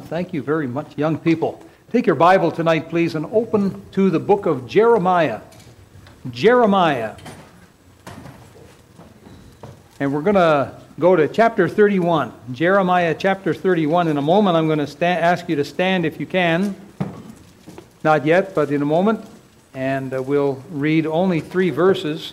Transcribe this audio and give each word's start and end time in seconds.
Thank 0.00 0.32
you 0.32 0.42
very 0.42 0.66
much, 0.66 0.96
young 0.98 1.18
people. 1.18 1.62
Take 1.92 2.06
your 2.06 2.16
Bible 2.16 2.50
tonight, 2.52 2.88
please, 2.88 3.14
and 3.14 3.26
open 3.26 3.82
to 3.92 4.10
the 4.10 4.20
book 4.20 4.46
of 4.46 4.66
Jeremiah. 4.66 5.40
Jeremiah. 6.30 7.16
And 9.98 10.12
we're 10.12 10.22
going 10.22 10.36
to 10.36 10.74
go 10.98 11.16
to 11.16 11.28
chapter 11.28 11.68
31. 11.68 12.32
Jeremiah 12.52 13.14
chapter 13.18 13.52
31. 13.52 14.08
In 14.08 14.16
a 14.16 14.22
moment, 14.22 14.56
I'm 14.56 14.66
going 14.66 14.78
to 14.78 14.86
sta- 14.86 15.06
ask 15.06 15.48
you 15.48 15.56
to 15.56 15.64
stand 15.64 16.04
if 16.04 16.20
you 16.20 16.26
can. 16.26 16.74
Not 18.02 18.24
yet, 18.24 18.54
but 18.54 18.70
in 18.70 18.82
a 18.82 18.86
moment. 18.86 19.24
And 19.74 20.14
uh, 20.14 20.22
we'll 20.22 20.62
read 20.70 21.06
only 21.06 21.40
three 21.40 21.70
verses. 21.70 22.32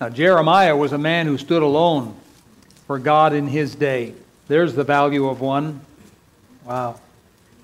Now, 0.00 0.10
Jeremiah 0.10 0.76
was 0.76 0.92
a 0.92 0.98
man 0.98 1.26
who 1.26 1.38
stood 1.38 1.62
alone 1.62 2.14
for 2.86 2.98
God 2.98 3.32
in 3.32 3.46
his 3.48 3.74
day. 3.74 4.14
There's 4.46 4.74
the 4.74 4.84
value 4.84 5.26
of 5.26 5.40
one. 5.40 5.80
Wow. 6.64 7.00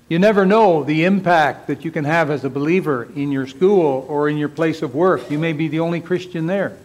You 0.09 0.19
never 0.19 0.45
know 0.45 0.83
the 0.83 1.05
impact 1.05 1.67
that 1.67 1.85
you 1.85 1.91
can 1.91 2.05
have 2.05 2.29
as 2.29 2.43
a 2.43 2.49
believer 2.49 3.07
in 3.15 3.31
your 3.31 3.47
school 3.47 4.05
or 4.09 4.29
in 4.29 4.37
your 4.37 4.49
place 4.49 4.81
of 4.81 4.95
work. 4.95 5.29
You 5.29 5.39
may 5.39 5.53
be 5.53 5.67
the 5.67 5.79
only 5.79 6.01
Christian 6.01 6.47
there. 6.47 6.77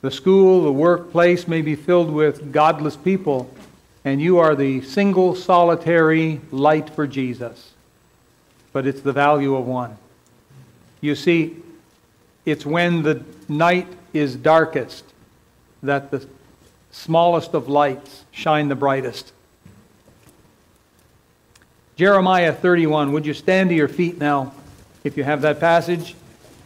The 0.00 0.10
school, 0.10 0.64
the 0.64 0.72
workplace 0.72 1.46
may 1.46 1.62
be 1.62 1.74
filled 1.74 2.10
with 2.10 2.52
godless 2.52 2.96
people, 2.96 3.50
and 4.04 4.20
you 4.20 4.38
are 4.38 4.54
the 4.54 4.82
single 4.82 5.34
solitary 5.34 6.40
light 6.50 6.90
for 6.90 7.06
Jesus. 7.06 7.72
But 8.72 8.86
it's 8.86 9.00
the 9.00 9.12
value 9.12 9.56
of 9.56 9.66
one. 9.66 9.96
You 11.00 11.14
see, 11.14 11.56
it's 12.44 12.66
when 12.66 13.02
the 13.02 13.24
night 13.48 13.88
is 14.12 14.36
darkest 14.36 15.04
that 15.82 16.10
the 16.10 16.26
smallest 16.90 17.54
of 17.54 17.68
lights 17.68 18.24
shine 18.30 18.68
the 18.68 18.74
brightest. 18.74 19.32
Jeremiah 21.96 22.52
31. 22.52 23.12
Would 23.12 23.24
you 23.24 23.34
stand 23.34 23.70
to 23.70 23.74
your 23.74 23.88
feet 23.88 24.18
now 24.18 24.52
if 25.04 25.16
you 25.16 25.24
have 25.24 25.42
that 25.42 25.60
passage? 25.60 26.14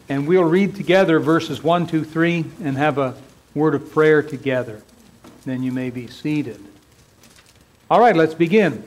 And 0.09 0.27
we'll 0.27 0.45
read 0.45 0.75
together 0.75 1.21
verses 1.21 1.63
1, 1.63 1.87
2, 1.87 2.05
3 2.05 2.45
and 2.65 2.77
have 2.77 2.99
a 2.99 3.15
word 3.55 3.77
of 3.77 3.93
prayer 3.93 4.23
together. 4.23 4.83
Then 5.45 5.63
you 5.63 5.71
may 5.71 5.91
be 5.91 6.09
seated. 6.09 6.61
All 7.89 8.01
right, 8.01 8.17
let's 8.17 8.35
begin. 8.35 8.85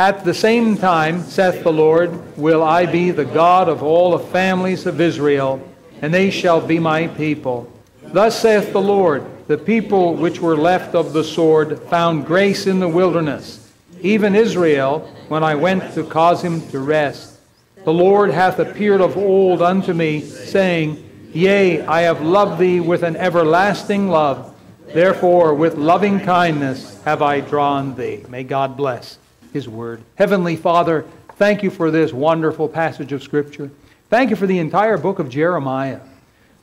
At 0.00 0.24
the 0.24 0.34
same 0.34 0.76
time, 0.76 1.22
saith 1.22 1.64
the 1.64 1.72
Lord, 1.72 2.36
will 2.36 2.62
I 2.62 2.86
be 2.86 3.10
the 3.10 3.24
God 3.24 3.68
of 3.68 3.82
all 3.82 4.12
the 4.12 4.24
families 4.26 4.86
of 4.86 5.00
Israel, 5.00 5.60
and 6.00 6.14
they 6.14 6.30
shall 6.30 6.60
be 6.60 6.78
my 6.78 7.08
people. 7.08 7.72
Thus 8.12 8.40
saith 8.40 8.72
the 8.72 8.80
Lord, 8.80 9.24
the 9.48 9.58
people 9.58 10.14
which 10.14 10.40
were 10.40 10.56
left 10.56 10.94
of 10.94 11.12
the 11.12 11.24
sword 11.24 11.78
found 11.84 12.26
grace 12.26 12.66
in 12.66 12.80
the 12.80 12.88
wilderness, 12.88 13.70
even 14.00 14.34
Israel, 14.34 15.00
when 15.28 15.44
I 15.44 15.54
went 15.54 15.92
to 15.94 16.04
cause 16.04 16.42
him 16.42 16.66
to 16.70 16.78
rest. 16.78 17.38
The 17.84 17.92
Lord 17.92 18.30
hath 18.30 18.58
appeared 18.58 19.02
of 19.02 19.16
old 19.18 19.60
unto 19.60 19.92
me, 19.92 20.22
saying, 20.22 21.04
Yea, 21.34 21.82
I 21.82 22.02
have 22.02 22.22
loved 22.22 22.58
thee 22.58 22.80
with 22.80 23.02
an 23.02 23.16
everlasting 23.16 24.08
love. 24.08 24.54
Therefore, 24.86 25.52
with 25.52 25.76
loving 25.76 26.18
kindness 26.20 27.02
have 27.02 27.20
I 27.20 27.40
drawn 27.40 27.94
thee. 27.94 28.24
May 28.28 28.42
God 28.42 28.76
bless 28.76 29.18
his 29.52 29.68
word. 29.68 30.02
Heavenly 30.14 30.56
Father, 30.56 31.04
thank 31.36 31.62
you 31.62 31.70
for 31.70 31.90
this 31.90 32.12
wonderful 32.14 32.70
passage 32.70 33.12
of 33.12 33.22
Scripture. 33.22 33.70
Thank 34.08 34.30
you 34.30 34.36
for 34.36 34.46
the 34.46 34.58
entire 34.58 34.96
book 34.96 35.18
of 35.18 35.28
Jeremiah 35.28 36.00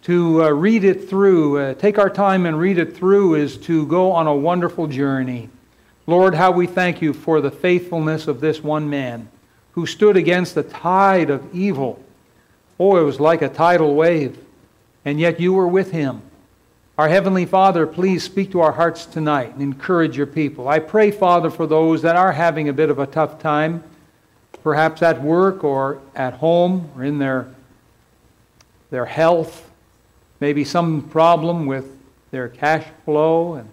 to 0.05 0.43
uh, 0.43 0.49
read 0.49 0.83
it 0.83 1.09
through, 1.09 1.57
uh, 1.57 1.73
take 1.73 1.97
our 1.97 2.11
time 2.11 2.45
and 2.45 2.59
read 2.59 2.77
it 2.77 2.95
through, 2.95 3.33
is 3.33 3.57
to 3.57 3.87
go 3.87 4.11
on 4.11 4.27
a 4.27 4.35
wonderful 4.35 4.85
journey. 4.85 5.49
Lord, 6.05 6.35
how 6.35 6.51
we 6.51 6.67
thank 6.67 7.01
you 7.01 7.11
for 7.11 7.41
the 7.41 7.49
faithfulness 7.49 8.27
of 8.27 8.39
this 8.39 8.63
one 8.63 8.87
man 8.87 9.27
who 9.71 9.87
stood 9.87 10.15
against 10.15 10.53
the 10.53 10.61
tide 10.61 11.31
of 11.31 11.55
evil. 11.55 11.99
Oh, 12.79 12.97
it 12.97 13.01
was 13.01 13.19
like 13.19 13.41
a 13.41 13.49
tidal 13.49 13.95
wave, 13.95 14.37
and 15.05 15.19
yet 15.19 15.39
you 15.39 15.53
were 15.53 15.67
with 15.67 15.89
him. 15.89 16.21
Our 16.99 17.09
Heavenly 17.09 17.47
Father, 17.47 17.87
please 17.87 18.23
speak 18.23 18.51
to 18.51 18.61
our 18.61 18.73
hearts 18.73 19.07
tonight 19.07 19.53
and 19.53 19.61
encourage 19.63 20.15
your 20.15 20.27
people. 20.27 20.67
I 20.67 20.77
pray, 20.77 21.09
Father, 21.09 21.49
for 21.49 21.65
those 21.65 22.03
that 22.03 22.15
are 22.15 22.31
having 22.31 22.69
a 22.69 22.73
bit 22.73 22.91
of 22.91 22.99
a 22.99 23.07
tough 23.07 23.39
time, 23.39 23.83
perhaps 24.61 25.01
at 25.01 25.19
work 25.23 25.63
or 25.63 25.99
at 26.13 26.35
home 26.35 26.91
or 26.95 27.03
in 27.03 27.17
their, 27.17 27.47
their 28.91 29.05
health 29.05 29.71
maybe 30.39 30.63
some 30.63 31.01
problem 31.09 31.65
with 31.65 31.97
their 32.31 32.49
cash 32.49 32.85
flow 33.03 33.53
and 33.55 33.69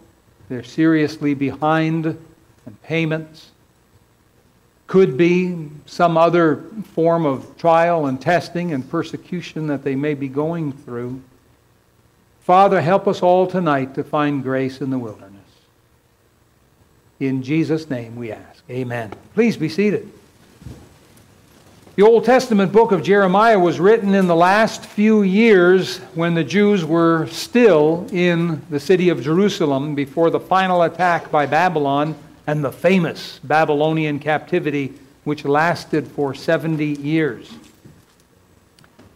they're 0.48 0.62
seriously 0.62 1.34
behind 1.34 2.06
in 2.06 2.76
payments. 2.82 3.50
Could 4.86 5.16
be 5.16 5.70
some 5.86 6.16
other 6.16 6.64
form 6.94 7.24
of 7.24 7.56
trial 7.56 8.06
and 8.06 8.20
testing 8.20 8.72
and 8.72 8.88
persecution 8.88 9.66
that 9.68 9.84
they 9.84 9.94
may 9.94 10.14
be 10.14 10.28
going 10.28 10.72
through. 10.72 11.22
Father, 12.42 12.80
help 12.80 13.08
us 13.08 13.22
all 13.22 13.46
tonight 13.46 13.94
to 13.94 14.04
find 14.04 14.42
grace 14.42 14.80
in 14.80 14.90
the 14.90 14.98
wilderness. 14.98 15.32
In 17.20 17.42
Jesus' 17.42 17.88
name 17.88 18.16
we 18.16 18.32
ask. 18.32 18.62
Amen. 18.68 19.12
Please 19.34 19.56
be 19.56 19.68
seated. 19.68 20.12
The 21.94 22.04
Old 22.04 22.24
Testament 22.24 22.72
book 22.72 22.90
of 22.90 23.02
Jeremiah 23.02 23.58
was 23.58 23.78
written 23.78 24.14
in 24.14 24.26
the 24.26 24.34
last 24.34 24.86
few 24.86 25.20
years 25.20 25.98
when 26.14 26.32
the 26.32 26.42
Jews 26.42 26.86
were 26.86 27.26
still 27.26 28.06
in 28.10 28.62
the 28.70 28.80
city 28.80 29.10
of 29.10 29.22
Jerusalem 29.22 29.94
before 29.94 30.30
the 30.30 30.40
final 30.40 30.80
attack 30.84 31.30
by 31.30 31.44
Babylon 31.44 32.14
and 32.46 32.64
the 32.64 32.72
famous 32.72 33.40
Babylonian 33.44 34.20
captivity, 34.20 34.94
which 35.24 35.44
lasted 35.44 36.08
for 36.08 36.32
70 36.32 36.82
years. 36.82 37.52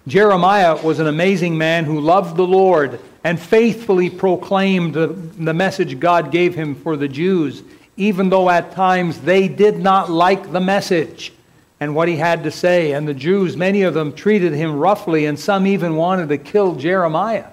Jeremiah 0.06 0.76
was 0.76 0.98
an 0.98 1.06
amazing 1.06 1.56
man 1.56 1.86
who 1.86 1.98
loved 1.98 2.36
the 2.36 2.46
Lord 2.46 3.00
and 3.24 3.40
faithfully 3.40 4.10
proclaimed 4.10 4.92
the, 4.92 5.54
message 5.54 5.98
God 5.98 6.30
gave 6.30 6.54
him 6.54 6.74
for 6.74 6.98
the 6.98 7.08
Jews, 7.08 7.62
even 7.96 8.28
though 8.28 8.50
at 8.50 8.72
times 8.72 9.22
they 9.22 9.48
did 9.48 9.78
not 9.78 10.10
like 10.10 10.52
the 10.52 10.60
message 10.60 11.32
and 11.78 11.94
what 11.94 12.08
he 12.08 12.16
had 12.16 12.44
to 12.44 12.50
say. 12.50 12.92
And 12.92 13.06
the 13.06 13.14
Jews, 13.14 13.56
many 13.56 13.82
of 13.82 13.94
them 13.94 14.12
treated 14.12 14.52
him 14.52 14.76
roughly, 14.76 15.26
and 15.26 15.38
some 15.38 15.66
even 15.66 15.96
wanted 15.96 16.28
to 16.30 16.38
kill 16.38 16.74
Jeremiah. 16.74 17.46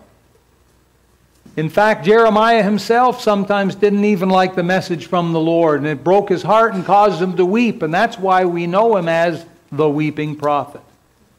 In 1.55 1.69
fact, 1.69 2.05
Jeremiah 2.05 2.63
himself 2.63 3.21
sometimes 3.21 3.75
didn't 3.75 4.05
even 4.05 4.29
like 4.29 4.55
the 4.55 4.63
message 4.63 5.05
from 5.05 5.33
the 5.33 5.39
Lord, 5.39 5.79
and 5.79 5.87
it 5.87 6.03
broke 6.03 6.29
his 6.29 6.41
heart 6.41 6.73
and 6.73 6.83
caused 6.83 7.21
him 7.21 7.37
to 7.37 7.45
weep. 7.45 7.83
And 7.83 7.93
that's 7.93 8.17
why 8.17 8.45
we 8.45 8.65
know 8.65 8.97
him 8.97 9.07
as 9.07 9.45
the 9.71 9.87
weeping 9.87 10.35
prophet, 10.35 10.81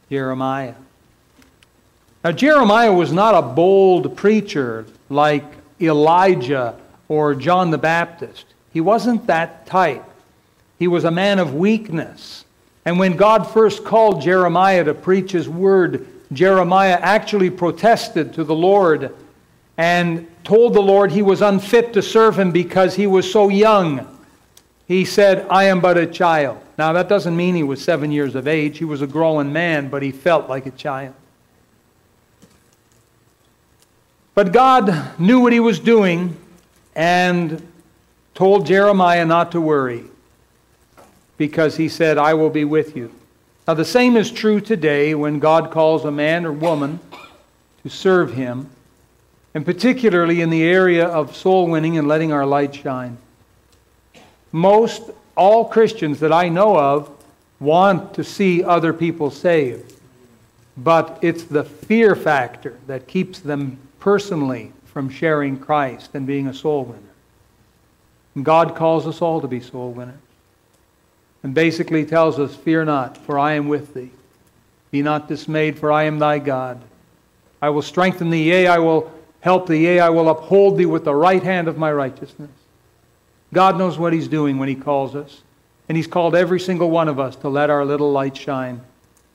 Jeremiah. 0.08 0.74
Now, 2.22 2.32
Jeremiah 2.32 2.92
was 2.92 3.12
not 3.12 3.34
a 3.34 3.42
bold 3.42 4.16
preacher 4.16 4.86
like 5.08 5.44
Elijah 5.80 6.78
or 7.08 7.34
John 7.34 7.70
the 7.70 7.78
Baptist. 7.78 8.46
He 8.72 8.80
wasn't 8.80 9.26
that 9.26 9.66
type. 9.66 10.04
He 10.78 10.88
was 10.88 11.04
a 11.04 11.10
man 11.10 11.38
of 11.38 11.54
weakness. 11.54 12.44
And 12.84 12.98
when 12.98 13.16
God 13.16 13.44
first 13.44 13.84
called 13.84 14.20
Jeremiah 14.20 14.84
to 14.84 14.94
preach 14.94 15.32
his 15.32 15.48
word, 15.48 16.06
Jeremiah 16.32 16.98
actually 17.00 17.50
protested 17.50 18.34
to 18.34 18.44
the 18.44 18.54
Lord 18.54 19.14
and 19.76 20.28
told 20.44 20.74
the 20.74 20.82
Lord 20.82 21.10
he 21.10 21.22
was 21.22 21.40
unfit 21.40 21.92
to 21.94 22.02
serve 22.02 22.38
him 22.38 22.52
because 22.52 22.94
he 22.94 23.06
was 23.06 23.30
so 23.30 23.48
young. 23.48 24.06
He 24.86 25.04
said, 25.04 25.46
I 25.48 25.64
am 25.64 25.80
but 25.80 25.96
a 25.96 26.06
child. 26.06 26.60
Now, 26.76 26.92
that 26.92 27.08
doesn't 27.08 27.36
mean 27.36 27.54
he 27.54 27.62
was 27.62 27.82
seven 27.82 28.12
years 28.12 28.34
of 28.34 28.46
age. 28.46 28.78
He 28.78 28.84
was 28.84 29.00
a 29.00 29.06
grown 29.06 29.52
man, 29.52 29.88
but 29.88 30.02
he 30.02 30.12
felt 30.12 30.48
like 30.48 30.66
a 30.66 30.70
child. 30.70 31.14
But 34.34 34.52
God 34.52 35.18
knew 35.18 35.40
what 35.40 35.52
he 35.52 35.60
was 35.60 35.78
doing 35.78 36.36
and 36.94 37.66
told 38.34 38.66
Jeremiah 38.66 39.24
not 39.24 39.52
to 39.52 39.60
worry 39.60 40.04
because 41.36 41.76
he 41.76 41.88
said, 41.88 42.18
I 42.18 42.34
will 42.34 42.50
be 42.50 42.64
with 42.64 42.96
you. 42.96 43.12
Now, 43.66 43.74
the 43.74 43.84
same 43.84 44.16
is 44.16 44.30
true 44.30 44.60
today 44.60 45.14
when 45.14 45.38
God 45.38 45.70
calls 45.70 46.04
a 46.04 46.10
man 46.10 46.44
or 46.44 46.52
woman 46.52 47.00
to 47.82 47.88
serve 47.88 48.34
him, 48.34 48.68
and 49.54 49.64
particularly 49.64 50.40
in 50.40 50.50
the 50.50 50.62
area 50.62 51.06
of 51.06 51.34
soul 51.34 51.68
winning 51.68 51.96
and 51.96 52.06
letting 52.06 52.32
our 52.32 52.44
light 52.44 52.74
shine. 52.74 53.16
Most 54.52 55.10
all 55.36 55.64
Christians 55.64 56.20
that 56.20 56.32
I 56.32 56.48
know 56.48 56.78
of 56.78 57.10
want 57.58 58.14
to 58.14 58.24
see 58.24 58.62
other 58.62 58.92
people 58.92 59.30
saved, 59.30 59.94
but 60.76 61.18
it's 61.22 61.44
the 61.44 61.64
fear 61.64 62.14
factor 62.14 62.78
that 62.86 63.06
keeps 63.06 63.40
them 63.40 63.78
personally 63.98 64.72
from 64.84 65.08
sharing 65.08 65.58
Christ 65.58 66.10
and 66.14 66.26
being 66.26 66.46
a 66.48 66.54
soul 66.54 66.84
winner. 66.84 68.44
God 68.44 68.76
calls 68.76 69.06
us 69.06 69.22
all 69.22 69.40
to 69.40 69.48
be 69.48 69.60
soul 69.60 69.92
winners 69.92 70.18
and 71.44 71.54
basically 71.54 72.04
tells 72.04 72.40
us, 72.40 72.56
Fear 72.56 72.86
not, 72.86 73.16
for 73.18 73.38
I 73.38 73.52
am 73.52 73.68
with 73.68 73.94
thee. 73.94 74.10
Be 74.90 75.02
not 75.02 75.28
dismayed, 75.28 75.78
for 75.78 75.92
I 75.92 76.04
am 76.04 76.18
thy 76.18 76.40
God. 76.40 76.80
I 77.62 77.68
will 77.68 77.82
strengthen 77.82 78.30
thee, 78.30 78.50
yea, 78.50 78.66
I 78.66 78.78
will 78.78 79.12
help 79.40 79.68
thee, 79.68 79.84
yea, 79.84 80.00
I 80.00 80.08
will 80.08 80.30
uphold 80.30 80.78
thee 80.78 80.86
with 80.86 81.04
the 81.04 81.14
right 81.14 81.42
hand 81.42 81.68
of 81.68 81.76
my 81.78 81.92
righteousness. 81.92 82.50
God 83.52 83.78
knows 83.78 83.98
what 83.98 84.12
He's 84.12 84.26
doing 84.26 84.58
when 84.58 84.68
He 84.68 84.74
calls 84.74 85.14
us. 85.14 85.42
And 85.88 85.96
He's 85.96 86.06
called 86.06 86.34
every 86.34 86.58
single 86.58 86.90
one 86.90 87.08
of 87.08 87.20
us 87.20 87.36
to 87.36 87.48
let 87.48 87.68
our 87.68 87.84
little 87.84 88.10
light 88.10 88.36
shine 88.36 88.80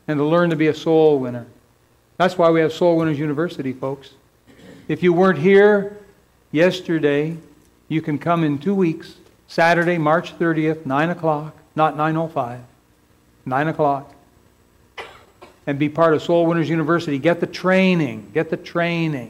and 0.08 0.18
to 0.18 0.26
learn 0.26 0.50
to 0.50 0.56
be 0.56 0.68
a 0.68 0.74
soul 0.74 1.20
winner. 1.20 1.46
That's 2.18 2.38
why 2.38 2.50
we 2.50 2.60
have 2.60 2.74
Soul 2.74 2.98
Winners 2.98 3.20
University, 3.20 3.72
folks. 3.72 4.12
If 4.88 5.04
you 5.04 5.14
weren't 5.14 5.38
here 5.38 5.98
yesterday, 6.52 7.38
you 7.88 8.02
can 8.02 8.18
come 8.18 8.44
in 8.44 8.58
two 8.58 8.74
weeks, 8.74 9.16
Saturday, 9.48 10.00
March 10.00 10.38
30th, 10.38 10.88
9 10.88 11.12
o'clock, 11.12 11.56
not 11.76 11.96
9.05, 11.96 12.62
9 13.46 13.68
o'clock, 13.68 14.14
and 15.68 15.78
be 15.78 15.90
part 15.90 16.14
of 16.14 16.24
Soul 16.24 16.46
Winners 16.46 16.70
University. 16.70 17.20
Get 17.20 17.40
the 17.40 17.48
training. 17.48 18.32
Get 18.34 18.50
the 18.50 18.58
training. 18.58 19.28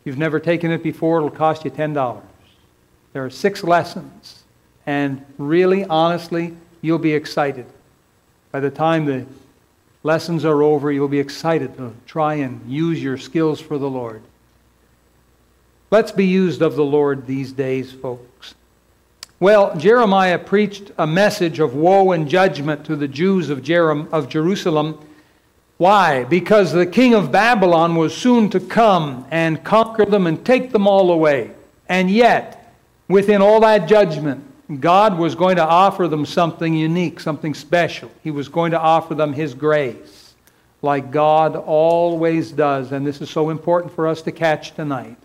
If 0.00 0.06
you've 0.06 0.18
never 0.18 0.38
taken 0.38 0.70
it 0.70 0.82
before, 0.82 1.18
it'll 1.18 1.30
cost 1.30 1.64
you 1.64 1.70
$10. 1.70 2.22
There 3.12 3.24
are 3.24 3.30
six 3.30 3.64
lessons. 3.64 4.44
And 4.86 5.24
really, 5.38 5.84
honestly, 5.84 6.56
you'll 6.80 6.98
be 6.98 7.12
excited. 7.12 7.66
By 8.52 8.60
the 8.60 8.70
time 8.70 9.04
the 9.04 9.26
lessons 10.02 10.44
are 10.44 10.62
over, 10.62 10.90
you'll 10.90 11.08
be 11.08 11.20
excited 11.20 11.76
to 11.76 11.94
try 12.06 12.34
and 12.34 12.60
use 12.70 13.02
your 13.02 13.18
skills 13.18 13.60
for 13.60 13.76
the 13.78 13.90
Lord. 13.90 14.22
Let's 15.90 16.12
be 16.12 16.26
used 16.26 16.62
of 16.62 16.76
the 16.76 16.84
Lord 16.84 17.26
these 17.26 17.52
days, 17.52 17.92
folks. 17.92 18.29
Well, 19.40 19.74
Jeremiah 19.74 20.38
preached 20.38 20.92
a 20.98 21.06
message 21.06 21.60
of 21.60 21.74
woe 21.74 22.12
and 22.12 22.28
judgment 22.28 22.84
to 22.84 22.94
the 22.94 23.08
Jews 23.08 23.48
of, 23.48 23.66
of 24.12 24.28
Jerusalem. 24.28 24.98
Why? 25.78 26.24
Because 26.24 26.72
the 26.72 26.84
king 26.84 27.14
of 27.14 27.32
Babylon 27.32 27.96
was 27.96 28.14
soon 28.14 28.50
to 28.50 28.60
come 28.60 29.26
and 29.30 29.64
conquer 29.64 30.04
them 30.04 30.26
and 30.26 30.44
take 30.44 30.72
them 30.72 30.86
all 30.86 31.10
away. 31.10 31.52
And 31.88 32.10
yet, 32.10 32.74
within 33.08 33.40
all 33.40 33.60
that 33.60 33.88
judgment, 33.88 34.44
God 34.78 35.16
was 35.16 35.34
going 35.34 35.56
to 35.56 35.64
offer 35.64 36.06
them 36.06 36.26
something 36.26 36.74
unique, 36.74 37.18
something 37.18 37.54
special. 37.54 38.10
He 38.22 38.30
was 38.30 38.50
going 38.50 38.72
to 38.72 38.78
offer 38.78 39.14
them 39.14 39.32
His 39.32 39.54
grace, 39.54 40.34
like 40.82 41.10
God 41.10 41.56
always 41.56 42.52
does. 42.52 42.92
And 42.92 43.06
this 43.06 43.22
is 43.22 43.30
so 43.30 43.48
important 43.48 43.94
for 43.94 44.06
us 44.06 44.20
to 44.20 44.32
catch 44.32 44.74
tonight. 44.74 45.16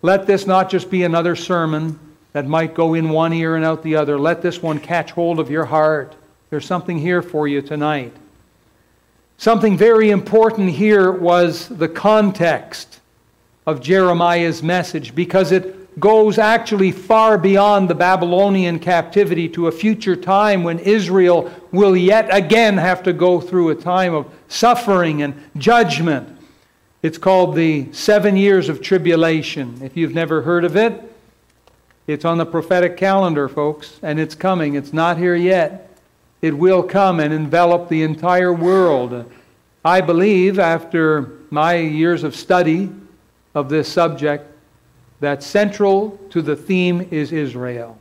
Let 0.00 0.26
this 0.26 0.46
not 0.46 0.70
just 0.70 0.90
be 0.90 1.04
another 1.04 1.36
sermon 1.36 2.00
that 2.32 2.46
might 2.46 2.74
go 2.74 2.94
in 2.94 3.10
one 3.10 3.32
ear 3.32 3.56
and 3.56 3.64
out 3.64 3.82
the 3.82 3.96
other. 3.96 4.18
Let 4.18 4.42
this 4.42 4.62
one 4.62 4.78
catch 4.78 5.12
hold 5.12 5.38
of 5.38 5.50
your 5.50 5.66
heart. 5.66 6.14
There's 6.50 6.66
something 6.66 6.98
here 6.98 7.22
for 7.22 7.46
you 7.46 7.62
tonight. 7.62 8.14
Something 9.36 9.76
very 9.76 10.10
important 10.10 10.70
here 10.70 11.10
was 11.10 11.68
the 11.68 11.88
context 11.88 13.00
of 13.66 13.80
Jeremiah's 13.80 14.62
message 14.62 15.14
because 15.14 15.52
it 15.52 16.00
goes 16.00 16.38
actually 16.38 16.90
far 16.90 17.36
beyond 17.36 17.90
the 17.90 17.94
Babylonian 17.94 18.78
captivity 18.78 19.48
to 19.50 19.66
a 19.66 19.72
future 19.72 20.16
time 20.16 20.62
when 20.62 20.78
Israel 20.78 21.52
will 21.70 21.96
yet 21.96 22.28
again 22.34 22.78
have 22.78 23.02
to 23.02 23.12
go 23.12 23.40
through 23.40 23.70
a 23.70 23.74
time 23.74 24.14
of 24.14 24.32
suffering 24.48 25.22
and 25.22 25.34
judgment. 25.58 26.38
It's 27.02 27.18
called 27.18 27.56
the 27.56 27.92
Seven 27.92 28.36
Years 28.36 28.68
of 28.68 28.80
Tribulation. 28.80 29.80
If 29.82 29.96
you've 29.96 30.14
never 30.14 30.42
heard 30.42 30.64
of 30.64 30.76
it, 30.76 31.11
it's 32.06 32.24
on 32.24 32.38
the 32.38 32.46
prophetic 32.46 32.96
calendar, 32.96 33.48
folks, 33.48 34.00
and 34.02 34.18
it's 34.18 34.34
coming. 34.34 34.74
It's 34.74 34.92
not 34.92 35.18
here 35.18 35.36
yet. 35.36 35.88
It 36.40 36.56
will 36.58 36.82
come 36.82 37.20
and 37.20 37.32
envelop 37.32 37.88
the 37.88 38.02
entire 38.02 38.52
world. 38.52 39.30
I 39.84 40.00
believe, 40.00 40.58
after 40.58 41.38
my 41.50 41.76
years 41.76 42.24
of 42.24 42.34
study 42.34 42.90
of 43.54 43.68
this 43.68 43.88
subject, 43.88 44.46
that 45.20 45.42
central 45.42 46.18
to 46.30 46.42
the 46.42 46.56
theme 46.56 47.06
is 47.12 47.30
Israel. 47.30 47.96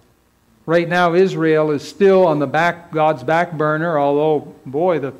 Right 0.65 0.89
now, 0.89 1.13
Israel 1.13 1.71
is 1.71 1.87
still 1.87 2.25
on 2.25 2.39
the 2.39 2.47
back, 2.47 2.91
God's 2.91 3.23
back 3.23 3.51
burner, 3.53 3.99
although, 3.99 4.53
boy, 4.65 4.99
the, 4.99 5.13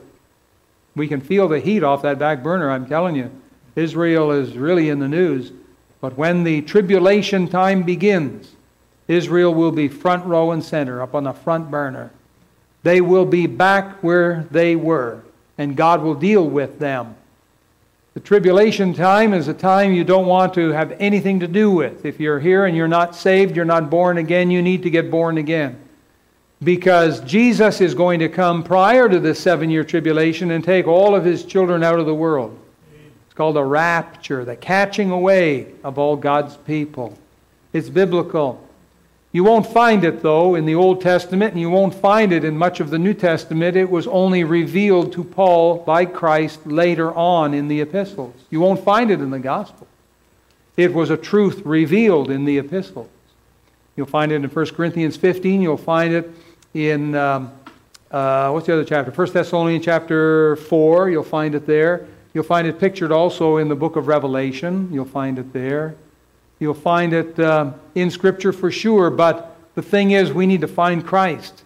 we 0.96 1.08
can 1.08 1.22
feel 1.22 1.48
the 1.48 1.60
heat 1.60 1.84
off 1.84 2.02
that 2.02 2.18
back 2.18 2.42
burner, 2.42 2.72
I'm 2.72 2.88
telling 2.88 3.16
you. 3.16 3.32
Israel 3.76 4.32
is 4.32 4.58
really 4.58 4.90
in 4.90 5.00
the 5.00 5.08
news. 5.08 5.52
But 6.00 6.18
when 6.18 6.44
the 6.44 6.62
tribulation 6.64 7.48
time 7.48 7.84
begins, 7.84 8.56
Israel 9.12 9.54
will 9.54 9.72
be 9.72 9.88
front 9.88 10.26
row 10.26 10.52
and 10.52 10.64
center, 10.64 11.02
up 11.02 11.14
on 11.14 11.26
the 11.26 11.34
front 11.34 11.70
burner. 11.70 12.12
They 12.84 13.02
will 13.02 13.26
be 13.26 13.46
back 13.46 14.02
where 14.04 14.48
they 14.52 14.76
were, 14.76 15.24
and 15.58 15.76
God 15.76 16.02
will 16.02 16.16
deal 16.16 16.48
with 16.48 16.80
them. 16.80 17.16
The 18.14 18.20
tribulation 18.20 18.94
time 18.94 19.34
is 19.34 19.48
a 19.48 19.54
time 19.54 19.94
you 19.94 20.04
don't 20.04 20.26
want 20.26 20.54
to 20.56 20.72
have 20.72 20.92
anything 21.00 21.40
to 21.40 21.48
do 21.48 21.72
with. 21.72 22.06
If 22.06 22.20
you're 22.20 22.40
here 22.40 22.66
and 22.66 22.76
you're 22.76 22.88
not 22.88 23.16
saved, 23.16 23.56
you're 23.56 23.64
not 23.64 23.90
born 23.90 24.18
again, 24.18 24.52
you 24.52 24.62
need 24.62 24.84
to 24.84 24.90
get 24.90 25.10
born 25.10 25.38
again. 25.38 25.80
Because 26.62 27.22
Jesus 27.22 27.80
is 27.80 27.96
going 27.96 28.20
to 28.20 28.30
come 28.30 28.64
prior 28.64 29.08
to 29.08 29.20
this 29.20 29.40
seven 29.40 29.70
year 29.70 29.84
tribulation 29.84 30.52
and 30.52 30.64
take 30.64 30.88
all 30.88 31.16
of 31.16 31.24
his 31.24 31.46
children 31.46 31.84
out 31.84 32.00
of 32.00 32.06
the 32.06 32.14
world. 32.14 32.58
It's 33.26 33.34
called 33.34 33.56
a 33.56 33.64
rapture, 33.64 34.44
the 34.44 34.58
catching 34.58 35.10
away 35.10 35.74
of 35.84 35.98
all 35.98 36.18
God's 36.18 36.58
people. 36.58 37.18
It's 37.72 37.90
biblical. 37.90 38.68
You 39.34 39.46
won't 39.46 39.66
find 39.66 40.04
it, 40.04 40.22
though, 40.22 40.56
in 40.56 40.66
the 40.66 40.76
Old 40.76 41.02
Testament, 41.02 41.54
and 41.54 41.62
you 41.62 41.70
won't 41.70 41.96
find 41.96 42.34
it 42.34 42.44
in 42.44 42.58
much 42.58 42.82
of 42.82 42.90
the 42.90 43.00
New 43.00 43.14
Testament. 43.14 43.78
It 43.78 43.90
was 43.90 44.06
only 44.08 44.44
revealed 44.44 45.14
to 45.14 45.24
Paul 45.24 45.78
by 45.78 46.06
Christ 46.06 46.68
later 46.68 47.14
on 47.14 47.54
in 47.54 47.70
the 47.70 47.80
epistles. 47.80 48.36
You 48.50 48.60
won't 48.60 48.84
find 48.84 49.10
it 49.10 49.22
in 49.22 49.30
the 49.30 49.40
gospel. 49.40 49.88
It 50.76 50.94
was 50.94 51.10
a 51.10 51.18
truth 51.18 51.62
revealed 51.66 52.30
in 52.30 52.44
the 52.44 52.58
epistles. 52.58 53.10
You'll 53.96 54.08
find 54.08 54.32
it 54.34 54.36
in 54.36 54.50
1 54.50 54.66
Corinthians 54.68 55.16
15. 55.16 55.62
You'll 55.62 55.78
find 55.78 56.14
it 56.14 56.30
in, 56.74 57.16
um, 57.16 57.54
uh, 58.10 58.50
what's 58.52 58.68
the 58.68 58.74
other 58.74 58.86
chapter? 58.86 59.12
1 59.12 59.32
Thessalonians 59.32 59.86
chapter 59.86 60.58
4. 60.58 61.10
You'll 61.10 61.24
find 61.24 61.56
it 61.56 61.66
there. 61.66 62.08
You'll 62.34 62.44
find 62.44 62.68
it 62.68 62.80
pictured 62.80 63.12
also 63.12 63.58
in 63.58 63.70
the 63.70 63.76
book 63.76 63.96
of 63.96 64.08
Revelation. 64.08 64.90
You'll 64.92 65.06
find 65.06 65.40
it 65.40 65.54
there. 65.54 65.96
You'll 66.62 66.74
find 66.76 67.12
it 67.12 67.38
uh, 67.40 67.74
in 67.96 68.10
Scripture 68.12 68.54
for 68.54 68.72
sure, 68.72 69.10
but 69.10 69.58
the 69.76 69.82
thing 69.82 70.12
is, 70.12 70.32
we 70.32 70.46
need 70.46 70.62
to 70.62 70.68
find 70.68 71.06
Christ 71.06 71.64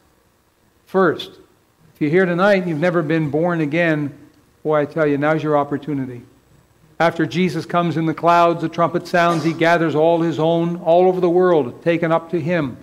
first. 0.86 1.32
If 1.94 2.02
you're 2.02 2.10
here 2.10 2.26
tonight 2.26 2.56
and 2.64 2.70
you've 2.70 2.80
never 2.80 3.04
been 3.04 3.30
born 3.30 3.62
again, 3.62 4.18
boy, 4.64 4.80
I 4.80 4.86
tell 4.86 5.06
you, 5.06 5.18
now's 5.18 5.44
your 5.44 5.58
opportunity. 5.58 6.24
After 7.00 7.26
Jesus 7.26 7.66
comes 7.66 7.98
in 7.98 8.06
the 8.06 8.14
clouds, 8.14 8.62
the 8.62 8.70
trumpet 8.70 9.06
sounds, 9.06 9.44
he 9.44 9.54
gathers 9.54 9.96
all 9.96 10.22
his 10.22 10.40
own 10.40 10.78
all 10.78 11.08
over 11.08 11.20
the 11.20 11.30
world, 11.30 11.84
taken 11.84 12.12
up 12.14 12.32
to 12.32 12.40
him. 12.40 12.78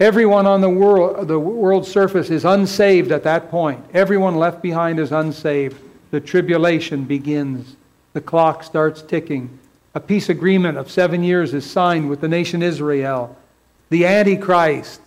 Everyone 0.00 0.46
on 0.46 0.60
the 0.60 0.68
world, 0.68 1.28
the 1.28 1.38
world's 1.38 1.88
surface 1.88 2.30
is 2.30 2.44
unsaved 2.44 3.12
at 3.12 3.22
that 3.22 3.48
point. 3.48 3.84
Everyone 3.94 4.34
left 4.34 4.60
behind 4.60 4.98
is 4.98 5.12
unsaved 5.12 5.80
the 6.10 6.20
tribulation 6.20 7.04
begins. 7.04 7.76
The 8.12 8.20
clock 8.20 8.62
starts 8.62 9.02
ticking. 9.02 9.58
A 9.94 10.00
peace 10.00 10.28
agreement 10.28 10.78
of 10.78 10.90
seven 10.90 11.22
years 11.22 11.52
is 11.52 11.70
signed 11.70 12.08
with 12.08 12.20
the 12.20 12.28
nation 12.28 12.62
Israel. 12.62 13.36
The 13.90 14.06
Antichrist, 14.06 15.02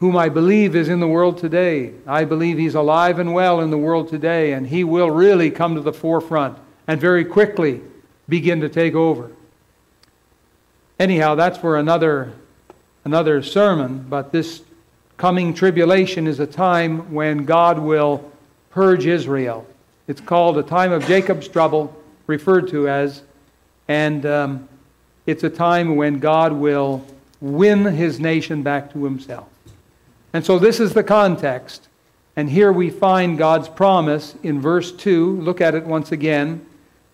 whom 0.00 0.16
I 0.16 0.30
believe 0.30 0.74
is 0.74 0.88
in 0.88 1.00
the 1.00 1.08
world 1.08 1.36
today, 1.36 1.92
I 2.06 2.24
believe 2.24 2.56
he's 2.56 2.74
alive 2.74 3.18
and 3.18 3.34
well 3.34 3.60
in 3.60 3.70
the 3.70 3.78
world 3.78 4.08
today, 4.08 4.52
and 4.52 4.66
he 4.66 4.82
will 4.82 5.10
really 5.10 5.50
come 5.50 5.74
to 5.74 5.82
the 5.82 5.92
forefront 5.92 6.56
and 6.86 7.00
very 7.00 7.24
quickly 7.24 7.82
begin 8.28 8.60
to 8.60 8.68
take 8.68 8.94
over. 8.94 9.30
Anyhow, 10.98 11.34
that's 11.34 11.58
for 11.58 11.76
another, 11.76 12.32
another 13.04 13.42
sermon, 13.42 14.06
but 14.08 14.32
this 14.32 14.62
coming 15.18 15.52
tribulation 15.52 16.26
is 16.26 16.40
a 16.40 16.46
time 16.46 17.12
when 17.12 17.44
God 17.44 17.78
will 17.78 18.32
purge 18.70 19.06
Israel. 19.06 19.66
It's 20.08 20.20
called 20.20 20.56
a 20.56 20.62
time 20.62 20.92
of 20.92 21.06
Jacob's 21.06 21.48
trouble, 21.48 21.94
referred 22.26 22.68
to 22.68 22.88
as, 22.88 23.22
and 23.88 24.24
um, 24.26 24.68
it's 25.26 25.44
a 25.44 25.50
time 25.50 25.96
when 25.96 26.18
God 26.18 26.52
will 26.52 27.04
win 27.40 27.84
his 27.84 28.20
nation 28.20 28.62
back 28.62 28.92
to 28.92 29.04
himself. 29.04 29.48
And 30.32 30.44
so 30.44 30.58
this 30.58 30.80
is 30.80 30.94
the 30.94 31.04
context. 31.04 31.88
And 32.36 32.50
here 32.50 32.72
we 32.72 32.90
find 32.90 33.38
God's 33.38 33.68
promise 33.68 34.34
in 34.42 34.60
verse 34.60 34.90
2. 34.92 35.40
Look 35.40 35.60
at 35.60 35.74
it 35.74 35.84
once 35.84 36.10
again. 36.10 36.66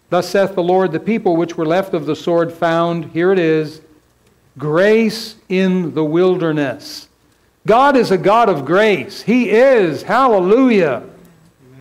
Thus 0.08 0.28
saith 0.28 0.54
the 0.54 0.62
Lord, 0.62 0.92
the 0.92 1.00
people 1.00 1.36
which 1.36 1.56
were 1.56 1.66
left 1.66 1.94
of 1.94 2.06
the 2.06 2.16
sword 2.16 2.52
found, 2.52 3.06
here 3.12 3.30
it 3.32 3.38
is, 3.38 3.80
grace 4.58 5.36
in 5.48 5.94
the 5.94 6.04
wilderness. 6.04 7.08
God 7.66 7.96
is 7.96 8.10
a 8.10 8.18
God 8.18 8.48
of 8.48 8.64
grace. 8.64 9.22
He 9.22 9.50
is. 9.50 10.02
Hallelujah. 10.02 11.02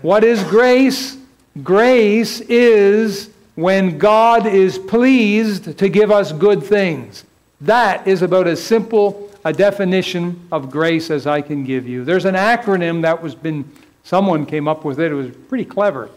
What 0.02 0.24
is 0.24 0.44
grace? 0.44 1.18
Grace 1.64 2.42
is 2.42 3.29
when 3.60 3.98
God 3.98 4.46
is 4.48 4.78
pleased 4.78 5.78
to 5.78 5.90
give 5.90 6.12
us 6.12 6.32
good 6.32 6.64
things. 6.64 7.26
That 7.62 8.08
is 8.08 8.22
about 8.22 8.48
as 8.48 8.64
simple 8.64 9.30
a 9.44 9.52
definition 9.52 10.48
of 10.52 10.72
grace 10.72 11.10
as 11.10 11.28
I 11.28 11.42
can 11.42 11.64
give 11.64 11.88
you. 11.88 12.06
There's 12.06 12.26
an 12.26 12.36
acronym 12.36 13.02
that 13.02 13.22
was 13.22 13.36
been 13.36 13.70
someone 14.04 14.46
came 14.46 14.68
up 14.68 14.86
with 14.86 15.00
it. 15.00 15.12
It 15.12 15.16
was 15.16 15.32
pretty 15.50 15.66
clever. 15.66 16.10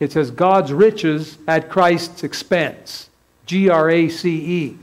It 0.00 0.12
says 0.12 0.30
God's 0.30 0.72
riches 0.72 1.38
at 1.46 1.68
Christ's 1.68 2.24
expense. 2.24 3.10
G 3.46 3.68
R 3.68 3.90
A 3.90 4.08
C 4.08 4.30
E. 4.30 4.78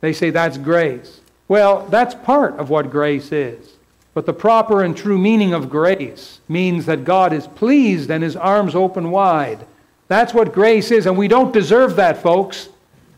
They 0.00 0.12
say 0.12 0.30
that's 0.30 0.58
grace. 0.58 1.20
Well, 1.48 1.86
that's 1.88 2.14
part 2.14 2.58
of 2.58 2.70
what 2.70 2.90
grace 2.90 3.32
is. 3.32 3.74
But 4.14 4.26
the 4.26 4.32
proper 4.32 4.82
and 4.82 4.96
true 4.96 5.18
meaning 5.18 5.54
of 5.54 5.70
grace 5.70 6.40
means 6.48 6.86
that 6.86 7.04
God 7.04 7.32
is 7.32 7.46
pleased 7.46 8.10
and 8.10 8.22
his 8.22 8.36
arms 8.36 8.74
open 8.74 9.10
wide. 9.10 9.66
That's 10.12 10.34
what 10.34 10.52
grace 10.52 10.90
is, 10.90 11.06
and 11.06 11.16
we 11.16 11.26
don't 11.26 11.54
deserve 11.54 11.96
that, 11.96 12.18
folks. 12.18 12.68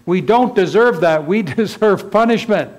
We 0.06 0.20
don't 0.20 0.54
deserve 0.54 1.00
that. 1.00 1.26
We 1.26 1.42
deserve 1.64 2.08
punishment. 2.12 2.70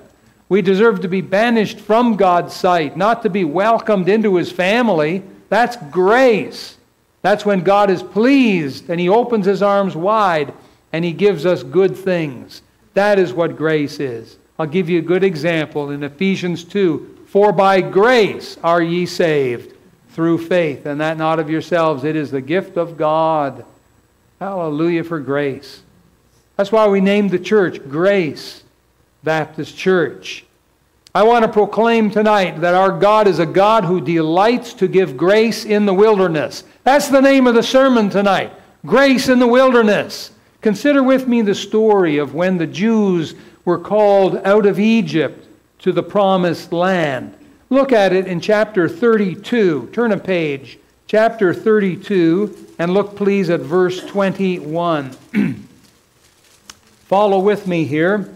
We 0.48 0.62
deserve 0.62 1.02
to 1.02 1.08
be 1.08 1.20
banished 1.20 1.78
from 1.78 2.16
God's 2.16 2.54
sight, 2.54 2.96
not 2.96 3.24
to 3.24 3.28
be 3.28 3.44
welcomed 3.44 4.08
into 4.08 4.36
his 4.36 4.50
family. 4.50 5.22
That's 5.50 5.76
grace. 5.90 6.78
That's 7.20 7.44
when 7.44 7.60
God 7.60 7.90
is 7.90 8.02
pleased 8.02 8.88
and 8.88 8.98
he 8.98 9.10
opens 9.10 9.44
his 9.44 9.60
arms 9.60 9.94
wide 9.94 10.54
and 10.94 11.04
he 11.04 11.12
gives 11.12 11.44
us 11.44 11.62
good 11.62 11.94
things. 11.94 12.62
That 12.94 13.18
is 13.18 13.34
what 13.34 13.58
grace 13.58 14.00
is. 14.00 14.38
I'll 14.58 14.64
give 14.64 14.88
you 14.88 15.00
a 15.00 15.02
good 15.02 15.24
example 15.24 15.90
in 15.90 16.02
Ephesians 16.02 16.64
2 16.64 17.24
For 17.26 17.52
by 17.52 17.82
grace 17.82 18.56
are 18.64 18.80
ye 18.80 19.04
saved 19.04 19.76
through 20.08 20.38
faith, 20.38 20.86
and 20.86 21.02
that 21.02 21.18
not 21.18 21.38
of 21.38 21.50
yourselves. 21.50 22.02
It 22.02 22.16
is 22.16 22.30
the 22.30 22.40
gift 22.40 22.78
of 22.78 22.96
God. 22.96 23.66
Hallelujah 24.40 25.02
for 25.02 25.18
grace. 25.18 25.82
That's 26.56 26.70
why 26.70 26.86
we 26.88 27.00
named 27.00 27.30
the 27.30 27.38
church 27.38 27.80
Grace 27.88 28.64
Baptist 29.24 29.76
Church. 29.76 30.44
I 31.14 31.22
want 31.22 31.46
to 31.46 31.50
proclaim 31.50 32.10
tonight 32.10 32.60
that 32.60 32.74
our 32.74 32.98
God 32.98 33.26
is 33.26 33.38
a 33.38 33.46
God 33.46 33.84
who 33.84 33.98
delights 34.02 34.74
to 34.74 34.88
give 34.88 35.16
grace 35.16 35.64
in 35.64 35.86
the 35.86 35.94
wilderness. 35.94 36.64
That's 36.84 37.08
the 37.08 37.22
name 37.22 37.46
of 37.46 37.54
the 37.54 37.62
sermon 37.62 38.10
tonight 38.10 38.52
Grace 38.84 39.30
in 39.30 39.38
the 39.38 39.46
Wilderness. 39.46 40.32
Consider 40.60 41.02
with 41.02 41.26
me 41.26 41.40
the 41.40 41.54
story 41.54 42.18
of 42.18 42.34
when 42.34 42.58
the 42.58 42.66
Jews 42.66 43.34
were 43.64 43.78
called 43.78 44.36
out 44.44 44.66
of 44.66 44.78
Egypt 44.78 45.48
to 45.78 45.92
the 45.92 46.02
promised 46.02 46.72
land. 46.72 47.34
Look 47.70 47.90
at 47.90 48.12
it 48.12 48.26
in 48.26 48.40
chapter 48.40 48.86
32. 48.86 49.88
Turn 49.92 50.12
a 50.12 50.18
page. 50.18 50.78
Chapter 51.08 51.54
32, 51.54 52.74
and 52.80 52.92
look 52.92 53.14
please 53.14 53.48
at 53.48 53.60
verse 53.60 54.04
21. 54.06 55.12
Follow 57.04 57.38
with 57.38 57.68
me 57.68 57.84
here. 57.84 58.34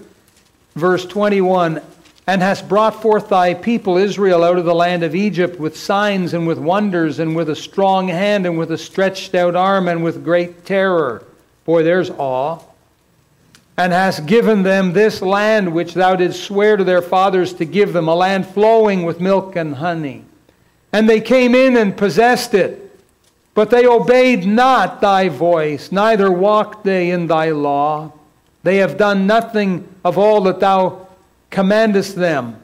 Verse 0.77 1.05
21 1.05 1.83
And 2.29 2.41
hast 2.41 2.69
brought 2.69 3.03
forth 3.03 3.29
thy 3.29 3.55
people 3.55 3.97
Israel 3.97 4.45
out 4.45 4.57
of 4.57 4.67
the 4.67 4.75
land 4.75 5.03
of 5.03 5.17
Egypt 5.17 5.59
with 5.59 5.77
signs 5.77 6.33
and 6.33 6.47
with 6.47 6.59
wonders 6.59 7.19
and 7.19 7.35
with 7.35 7.51
a 7.51 7.57
strong 7.57 8.07
hand 8.07 8.47
and 8.47 8.57
with 8.57 8.71
a 8.71 8.79
stretched 8.79 9.35
out 9.35 9.57
arm 9.57 9.89
and 9.89 10.05
with 10.05 10.23
great 10.23 10.65
terror. 10.65 11.25
Boy, 11.65 11.83
there's 11.83 12.11
awe. 12.11 12.61
And 13.77 13.93
hast 13.93 14.27
given 14.27 14.63
them 14.63 14.93
this 14.93 15.21
land 15.21 15.75
which 15.75 15.95
thou 15.95 16.15
didst 16.15 16.45
swear 16.45 16.77
to 16.77 16.85
their 16.85 17.03
fathers 17.03 17.53
to 17.55 17.65
give 17.65 17.93
them, 17.93 18.07
a 18.07 18.15
land 18.15 18.47
flowing 18.47 19.03
with 19.03 19.21
milk 19.21 19.57
and 19.57 19.75
honey. 19.75 20.25
And 20.93 21.09
they 21.09 21.21
came 21.21 21.55
in 21.55 21.77
and 21.77 21.97
possessed 21.97 22.55
it. 22.55 22.87
But 23.55 23.71
they 23.71 23.87
obeyed 23.87 24.47
not 24.47 25.01
thy 25.01 25.29
voice, 25.29 25.91
neither 25.93 26.31
walked 26.31 26.85
they 26.85 27.11
in 27.11 27.27
thy 27.27 27.51
law. 27.51 28.13
They 28.63 28.77
have 28.77 28.97
done 28.97 29.27
nothing 29.27 29.89
of 30.05 30.19
all 30.19 30.41
that 30.43 30.61
thou 30.61 31.09
commandest 31.51 32.17
them 32.17 32.61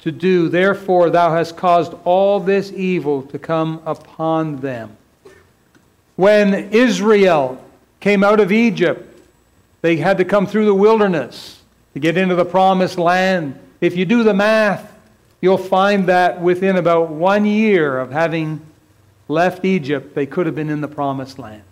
to 0.00 0.10
do. 0.10 0.48
Therefore, 0.48 1.10
thou 1.10 1.34
hast 1.34 1.56
caused 1.56 1.94
all 2.04 2.40
this 2.40 2.72
evil 2.72 3.22
to 3.24 3.38
come 3.38 3.82
upon 3.84 4.56
them. 4.56 4.96
When 6.16 6.54
Israel 6.72 7.62
came 8.00 8.24
out 8.24 8.40
of 8.40 8.52
Egypt, 8.52 9.20
they 9.80 9.96
had 9.96 10.18
to 10.18 10.24
come 10.24 10.46
through 10.46 10.66
the 10.66 10.74
wilderness 10.74 11.62
to 11.94 12.00
get 12.00 12.16
into 12.16 12.34
the 12.34 12.44
promised 12.44 12.98
land. 12.98 13.58
If 13.80 13.96
you 13.96 14.04
do 14.04 14.22
the 14.22 14.34
math, 14.34 14.91
you'll 15.42 15.58
find 15.58 16.06
that 16.06 16.40
within 16.40 16.76
about 16.76 17.10
one 17.10 17.44
year 17.44 17.98
of 17.98 18.10
having 18.10 18.64
left 19.28 19.66
Egypt, 19.66 20.14
they 20.14 20.24
could 20.24 20.46
have 20.46 20.54
been 20.54 20.70
in 20.70 20.80
the 20.80 20.88
promised 20.88 21.38
land. 21.38 21.64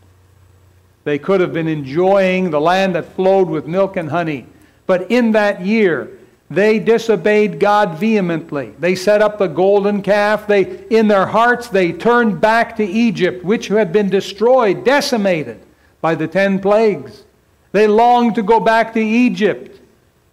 They 1.04 1.18
could 1.18 1.40
have 1.40 1.54
been 1.54 1.68
enjoying 1.68 2.50
the 2.50 2.60
land 2.60 2.94
that 2.94 3.14
flowed 3.14 3.48
with 3.48 3.66
milk 3.66 3.96
and 3.96 4.10
honey. 4.10 4.46
But 4.86 5.10
in 5.10 5.32
that 5.32 5.64
year, 5.64 6.18
they 6.50 6.80
disobeyed 6.80 7.60
God 7.60 7.96
vehemently. 7.96 8.74
They 8.78 8.96
set 8.96 9.22
up 9.22 9.38
the 9.38 9.46
golden 9.46 10.02
calf. 10.02 10.48
They, 10.48 10.84
in 10.88 11.06
their 11.06 11.26
hearts, 11.26 11.68
they 11.68 11.92
turned 11.92 12.40
back 12.40 12.76
to 12.76 12.84
Egypt, 12.84 13.44
which 13.44 13.68
had 13.68 13.92
been 13.92 14.10
destroyed, 14.10 14.84
decimated 14.84 15.60
by 16.00 16.16
the 16.16 16.26
ten 16.26 16.58
plagues. 16.58 17.22
They 17.70 17.86
longed 17.86 18.34
to 18.34 18.42
go 18.42 18.58
back 18.58 18.92
to 18.94 19.00
Egypt 19.00 19.80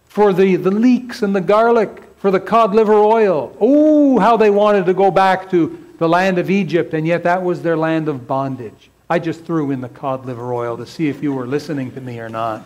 for 0.06 0.32
the, 0.32 0.56
the 0.56 0.72
leeks 0.72 1.22
and 1.22 1.36
the 1.36 1.40
garlic, 1.40 2.02
for 2.18 2.30
the 2.30 2.40
cod 2.40 2.74
liver 2.74 2.94
oil. 2.94 3.56
Oh, 3.60 4.18
how 4.18 4.36
they 4.36 4.50
wanted 4.50 4.86
to 4.86 4.94
go 4.94 5.10
back 5.10 5.50
to 5.50 5.84
the 5.98 6.08
land 6.08 6.38
of 6.38 6.50
Egypt, 6.50 6.94
and 6.94 7.06
yet 7.06 7.24
that 7.24 7.42
was 7.42 7.62
their 7.62 7.76
land 7.76 8.08
of 8.08 8.26
bondage. 8.26 8.90
I 9.10 9.18
just 9.18 9.44
threw 9.44 9.70
in 9.70 9.80
the 9.80 9.88
cod 9.88 10.26
liver 10.26 10.52
oil 10.52 10.76
to 10.76 10.86
see 10.86 11.08
if 11.08 11.22
you 11.22 11.32
were 11.32 11.46
listening 11.46 11.92
to 11.92 12.00
me 12.00 12.20
or 12.20 12.28
not. 12.28 12.64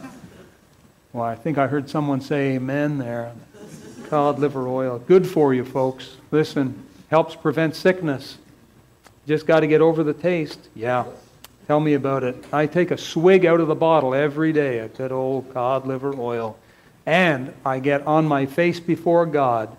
Well, 1.12 1.24
I 1.24 1.34
think 1.34 1.58
I 1.58 1.66
heard 1.66 1.88
someone 1.88 2.20
say 2.20 2.54
amen 2.54 2.98
there. 2.98 3.32
Cod 4.08 4.38
liver 4.38 4.66
oil. 4.66 4.98
Good 4.98 5.26
for 5.26 5.54
you, 5.54 5.64
folks. 5.64 6.16
Listen, 6.30 6.84
helps 7.10 7.36
prevent 7.36 7.76
sickness. 7.76 8.38
Just 9.26 9.46
got 9.46 9.60
to 9.60 9.66
get 9.66 9.80
over 9.80 10.02
the 10.02 10.14
taste. 10.14 10.68
Yeah. 10.74 11.04
Tell 11.66 11.78
me 11.78 11.94
about 11.94 12.24
it. 12.24 12.44
I 12.52 12.66
take 12.66 12.90
a 12.90 12.98
swig 12.98 13.46
out 13.46 13.60
of 13.60 13.68
the 13.68 13.74
bottle 13.74 14.14
every 14.14 14.52
day 14.52 14.80
of 14.80 14.96
good 14.96 15.12
old 15.12 15.52
cod 15.54 15.86
liver 15.86 16.14
oil. 16.18 16.58
And 17.06 17.52
I 17.64 17.78
get 17.78 18.06
on 18.06 18.26
my 18.26 18.46
face 18.46 18.78
before 18.78 19.26
God 19.26 19.76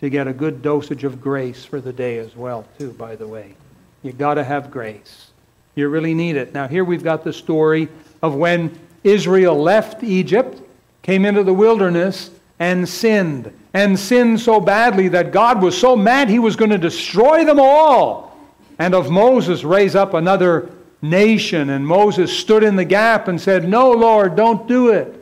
to 0.00 0.10
get 0.10 0.28
a 0.28 0.32
good 0.32 0.62
dosage 0.62 1.04
of 1.04 1.20
grace 1.20 1.64
for 1.64 1.80
the 1.80 1.92
day 1.92 2.18
as 2.18 2.36
well, 2.36 2.66
too, 2.78 2.92
by 2.92 3.16
the 3.16 3.26
way. 3.26 3.54
You 4.02 4.12
got 4.12 4.34
to 4.34 4.44
have 4.44 4.70
grace. 4.70 5.30
You 5.74 5.88
really 5.88 6.14
need 6.14 6.36
it. 6.36 6.52
Now, 6.52 6.68
here 6.68 6.84
we've 6.84 7.04
got 7.04 7.24
the 7.24 7.32
story 7.32 7.88
of 8.22 8.34
when 8.34 8.78
Israel 9.04 9.56
left 9.56 10.02
Egypt, 10.02 10.60
came 11.02 11.24
into 11.24 11.44
the 11.44 11.54
wilderness, 11.54 12.30
and 12.58 12.88
sinned. 12.88 13.52
And 13.74 13.98
sinned 13.98 14.40
so 14.40 14.60
badly 14.60 15.08
that 15.08 15.32
God 15.32 15.62
was 15.62 15.76
so 15.76 15.96
mad 15.96 16.28
he 16.28 16.38
was 16.38 16.56
going 16.56 16.70
to 16.70 16.78
destroy 16.78 17.44
them 17.44 17.60
all. 17.60 18.36
And 18.78 18.94
of 18.94 19.10
Moses 19.10 19.64
raise 19.64 19.94
up 19.94 20.14
another 20.14 20.70
nation. 21.02 21.70
And 21.70 21.86
Moses 21.86 22.36
stood 22.36 22.62
in 22.62 22.76
the 22.76 22.84
gap 22.84 23.28
and 23.28 23.40
said, 23.40 23.68
No, 23.68 23.90
Lord, 23.90 24.36
don't 24.36 24.66
do 24.66 24.90
it. 24.90 25.15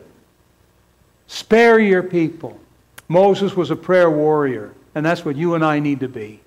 Spare 1.34 1.80
your 1.80 2.04
people. 2.04 2.60
Moses 3.08 3.56
was 3.56 3.72
a 3.72 3.76
prayer 3.76 4.08
warrior, 4.08 4.72
and 4.94 5.04
that's 5.04 5.24
what 5.24 5.34
you 5.34 5.56
and 5.56 5.64
I 5.64 5.80
need 5.80 5.98
to 5.98 6.08
be. 6.08 6.38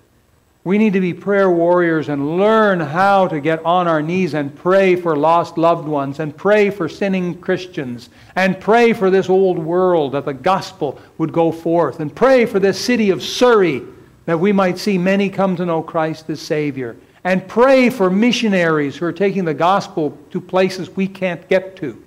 We 0.64 0.78
need 0.78 0.94
to 0.94 1.00
be 1.02 1.12
prayer 1.12 1.50
warriors 1.50 2.08
and 2.08 2.38
learn 2.38 2.80
how 2.80 3.28
to 3.28 3.38
get 3.38 3.62
on 3.66 3.86
our 3.86 4.00
knees 4.00 4.32
and 4.32 4.56
pray 4.56 4.96
for 4.96 5.14
lost 5.14 5.58
loved 5.58 5.86
ones 5.86 6.20
and 6.20 6.34
pray 6.34 6.70
for 6.70 6.88
sinning 6.88 7.38
Christians 7.38 8.08
and 8.34 8.58
pray 8.58 8.94
for 8.94 9.10
this 9.10 9.28
old 9.28 9.58
world 9.58 10.12
that 10.12 10.24
the 10.24 10.32
gospel 10.32 10.98
would 11.18 11.34
go 11.34 11.52
forth 11.52 12.00
and 12.00 12.16
pray 12.16 12.46
for 12.46 12.58
this 12.58 12.82
city 12.82 13.10
of 13.10 13.22
Surrey 13.22 13.82
that 14.24 14.40
we 14.40 14.52
might 14.52 14.78
see 14.78 14.96
many 14.96 15.28
come 15.28 15.54
to 15.56 15.66
know 15.66 15.82
Christ 15.82 16.30
as 16.30 16.40
Savior 16.40 16.96
and 17.24 17.46
pray 17.46 17.90
for 17.90 18.08
missionaries 18.08 18.96
who 18.96 19.04
are 19.04 19.12
taking 19.12 19.44
the 19.44 19.52
gospel 19.52 20.16
to 20.30 20.40
places 20.40 20.88
we 20.96 21.06
can't 21.06 21.46
get 21.50 21.76
to. 21.76 22.02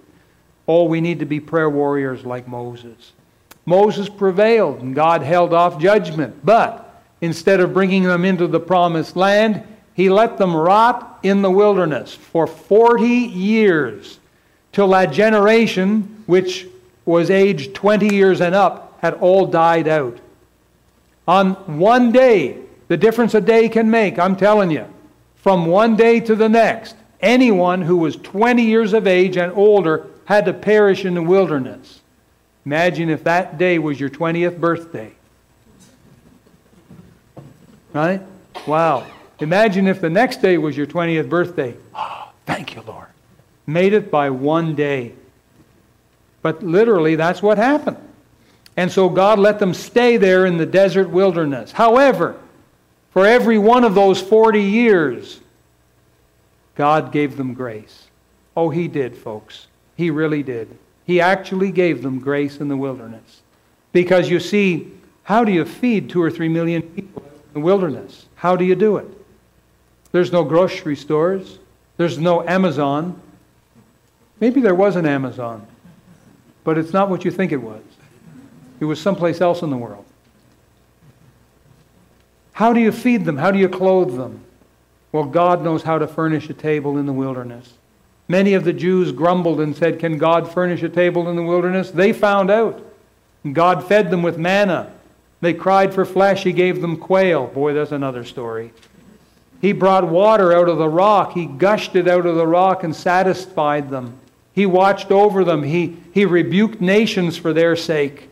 Oh, 0.73 0.85
we 0.85 1.01
need 1.01 1.19
to 1.19 1.25
be 1.25 1.41
prayer 1.41 1.69
warriors 1.69 2.23
like 2.23 2.47
Moses. 2.47 3.11
Moses 3.65 4.07
prevailed 4.07 4.79
and 4.79 4.95
God 4.95 5.21
held 5.21 5.51
off 5.53 5.81
judgment, 5.81 6.45
but 6.45 7.03
instead 7.19 7.59
of 7.59 7.73
bringing 7.73 8.03
them 8.03 8.23
into 8.23 8.47
the 8.47 8.61
promised 8.61 9.17
land, 9.17 9.63
he 9.95 10.09
let 10.09 10.37
them 10.37 10.55
rot 10.55 11.19
in 11.23 11.41
the 11.41 11.51
wilderness 11.51 12.15
for 12.15 12.47
40 12.47 13.05
years 13.05 14.19
till 14.71 14.87
that 14.91 15.11
generation, 15.11 16.23
which 16.25 16.67
was 17.03 17.29
aged 17.29 17.75
20 17.75 18.15
years 18.15 18.39
and 18.39 18.55
up, 18.55 18.97
had 19.01 19.15
all 19.15 19.45
died 19.45 19.89
out. 19.89 20.19
On 21.27 21.51
one 21.79 22.13
day, 22.13 22.55
the 22.87 22.95
difference 22.95 23.33
a 23.33 23.41
day 23.41 23.67
can 23.67 23.91
make, 23.91 24.17
I'm 24.17 24.37
telling 24.37 24.71
you, 24.71 24.85
from 25.35 25.65
one 25.65 25.97
day 25.97 26.21
to 26.21 26.33
the 26.33 26.47
next, 26.47 26.95
anyone 27.19 27.81
who 27.81 27.97
was 27.97 28.15
20 28.15 28.63
years 28.63 28.93
of 28.93 29.05
age 29.05 29.35
and 29.35 29.51
older 29.51 30.07
had 30.31 30.45
to 30.45 30.53
perish 30.53 31.03
in 31.03 31.13
the 31.13 31.21
wilderness. 31.21 31.99
Imagine 32.65 33.09
if 33.09 33.23
that 33.25 33.57
day 33.57 33.79
was 33.79 33.99
your 33.99 34.09
20th 34.09 34.59
birthday. 34.59 35.11
Right? 37.93 38.21
Wow. 38.65 39.07
Imagine 39.39 39.87
if 39.87 39.99
the 39.99 40.09
next 40.09 40.41
day 40.41 40.57
was 40.57 40.77
your 40.77 40.87
20th 40.87 41.27
birthday. 41.27 41.75
Oh, 41.93 42.31
thank 42.45 42.75
you, 42.75 42.81
Lord. 42.81 43.07
Made 43.65 43.93
it 43.93 44.09
by 44.09 44.29
one 44.29 44.75
day. 44.75 45.13
But 46.41 46.63
literally, 46.63 47.15
that's 47.15 47.41
what 47.41 47.57
happened. 47.57 47.97
And 48.77 48.91
so 48.91 49.09
God 49.09 49.37
let 49.37 49.59
them 49.59 49.73
stay 49.73 50.17
there 50.17 50.45
in 50.45 50.57
the 50.57 50.65
desert 50.65 51.09
wilderness. 51.09 51.71
However, 51.71 52.37
for 53.09 53.25
every 53.25 53.57
one 53.57 53.83
of 53.83 53.95
those 53.95 54.21
40 54.21 54.61
years, 54.61 55.41
God 56.75 57.11
gave 57.11 57.35
them 57.35 57.53
grace. 57.53 58.07
Oh, 58.55 58.69
He 58.69 58.87
did, 58.87 59.17
folks. 59.17 59.67
He 60.01 60.09
really 60.09 60.41
did. 60.41 60.67
He 61.05 61.21
actually 61.21 61.71
gave 61.71 62.01
them 62.01 62.17
grace 62.17 62.59
in 62.59 62.69
the 62.69 62.75
wilderness. 62.75 63.43
Because 63.91 64.31
you 64.31 64.39
see, 64.39 64.91
how 65.21 65.43
do 65.43 65.51
you 65.51 65.63
feed 65.63 66.09
two 66.09 66.23
or 66.23 66.31
three 66.31 66.49
million 66.49 66.81
people 66.81 67.21
in 67.21 67.53
the 67.53 67.59
wilderness? 67.59 68.25
How 68.33 68.55
do 68.55 68.65
you 68.65 68.73
do 68.73 68.97
it? 68.97 69.05
There's 70.11 70.31
no 70.31 70.43
grocery 70.43 70.95
stores. 70.95 71.59
There's 71.97 72.17
no 72.17 72.41
Amazon. 72.47 73.21
Maybe 74.39 74.59
there 74.59 74.73
was 74.73 74.95
an 74.95 75.05
Amazon, 75.05 75.67
but 76.63 76.79
it's 76.79 76.93
not 76.93 77.11
what 77.11 77.23
you 77.23 77.29
think 77.29 77.51
it 77.51 77.61
was. 77.61 77.83
It 78.79 78.85
was 78.85 78.99
someplace 78.99 79.39
else 79.39 79.61
in 79.61 79.69
the 79.69 79.77
world. 79.77 80.05
How 82.53 82.73
do 82.73 82.79
you 82.79 82.91
feed 82.91 83.23
them? 83.23 83.37
How 83.37 83.51
do 83.51 83.59
you 83.59 83.69
clothe 83.69 84.17
them? 84.17 84.41
Well, 85.11 85.25
God 85.25 85.63
knows 85.63 85.83
how 85.83 85.99
to 85.99 86.07
furnish 86.07 86.49
a 86.49 86.55
table 86.55 86.97
in 86.97 87.05
the 87.05 87.13
wilderness. 87.13 87.73
Many 88.31 88.53
of 88.53 88.63
the 88.63 88.71
Jews 88.71 89.11
grumbled 89.11 89.59
and 89.59 89.75
said, 89.75 89.99
Can 89.99 90.17
God 90.17 90.49
furnish 90.49 90.81
a 90.83 90.87
table 90.87 91.27
in 91.27 91.35
the 91.35 91.43
wilderness? 91.43 91.91
They 91.91 92.13
found 92.13 92.49
out. 92.49 92.81
God 93.51 93.85
fed 93.85 94.09
them 94.09 94.23
with 94.23 94.37
manna. 94.37 94.93
They 95.41 95.53
cried 95.53 95.93
for 95.93 96.05
flesh. 96.05 96.45
He 96.45 96.53
gave 96.53 96.79
them 96.79 96.95
quail. 96.95 97.47
Boy, 97.47 97.73
that's 97.73 97.91
another 97.91 98.23
story. 98.23 98.71
He 99.59 99.73
brought 99.73 100.07
water 100.07 100.53
out 100.53 100.69
of 100.69 100.77
the 100.77 100.87
rock. 100.87 101.33
He 101.33 101.45
gushed 101.45 101.97
it 101.97 102.07
out 102.07 102.25
of 102.25 102.37
the 102.37 102.47
rock 102.47 102.85
and 102.85 102.95
satisfied 102.95 103.89
them. 103.89 104.17
He 104.53 104.65
watched 104.65 105.11
over 105.11 105.43
them. 105.43 105.63
He, 105.63 105.97
he 106.13 106.23
rebuked 106.23 106.79
nations 106.79 107.35
for 107.35 107.51
their 107.51 107.75
sake. 107.75 108.29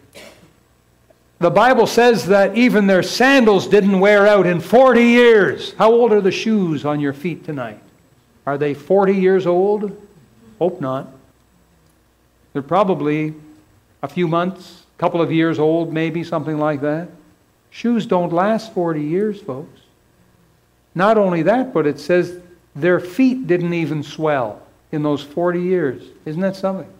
The 1.40 1.52
Bible 1.52 1.88
says 1.88 2.28
that 2.28 2.56
even 2.56 2.88
their 2.88 3.04
sandals 3.04 3.68
didn't 3.68 4.00
wear 4.00 4.26
out 4.26 4.48
in 4.48 4.62
40 4.62 5.04
years. 5.04 5.74
How 5.74 5.92
old 5.92 6.14
are 6.14 6.22
the 6.22 6.32
shoes 6.32 6.86
on 6.86 7.02
your 7.02 7.14
feet 7.14 7.44
tonight? 7.44 7.82
Are 8.50 8.58
they 8.58 8.74
40 8.74 9.14
years 9.14 9.46
old? 9.46 9.96
Hope 10.58 10.82
not. 10.82 11.08
They're 12.52 12.64
probably 12.64 13.36
a 14.02 14.08
few 14.08 14.28
months, 14.28 14.86
a 14.98 15.00
couple 15.00 15.22
of 15.22 15.32
years 15.32 15.60
old, 15.60 15.94
maybe, 15.94 16.24
something 16.24 16.58
like 16.58 16.82
that. 16.82 17.10
Shoes 17.70 18.08
don't 18.08 18.34
last 18.34 18.74
40 18.74 19.04
years, 19.04 19.40
folks. 19.40 19.82
Not 20.96 21.20
only 21.20 21.44
that, 21.44 21.76
but 21.76 21.86
it 21.86 22.00
says 22.00 22.40
their 22.76 23.00
feet 23.00 23.46
didn't 23.46 23.76
even 23.76 24.02
swell 24.02 24.64
in 24.92 25.04
those 25.04 25.22
40 25.22 25.62
years. 25.62 26.02
Isn't 26.26 26.42
that 26.42 26.56
something? 26.56 26.92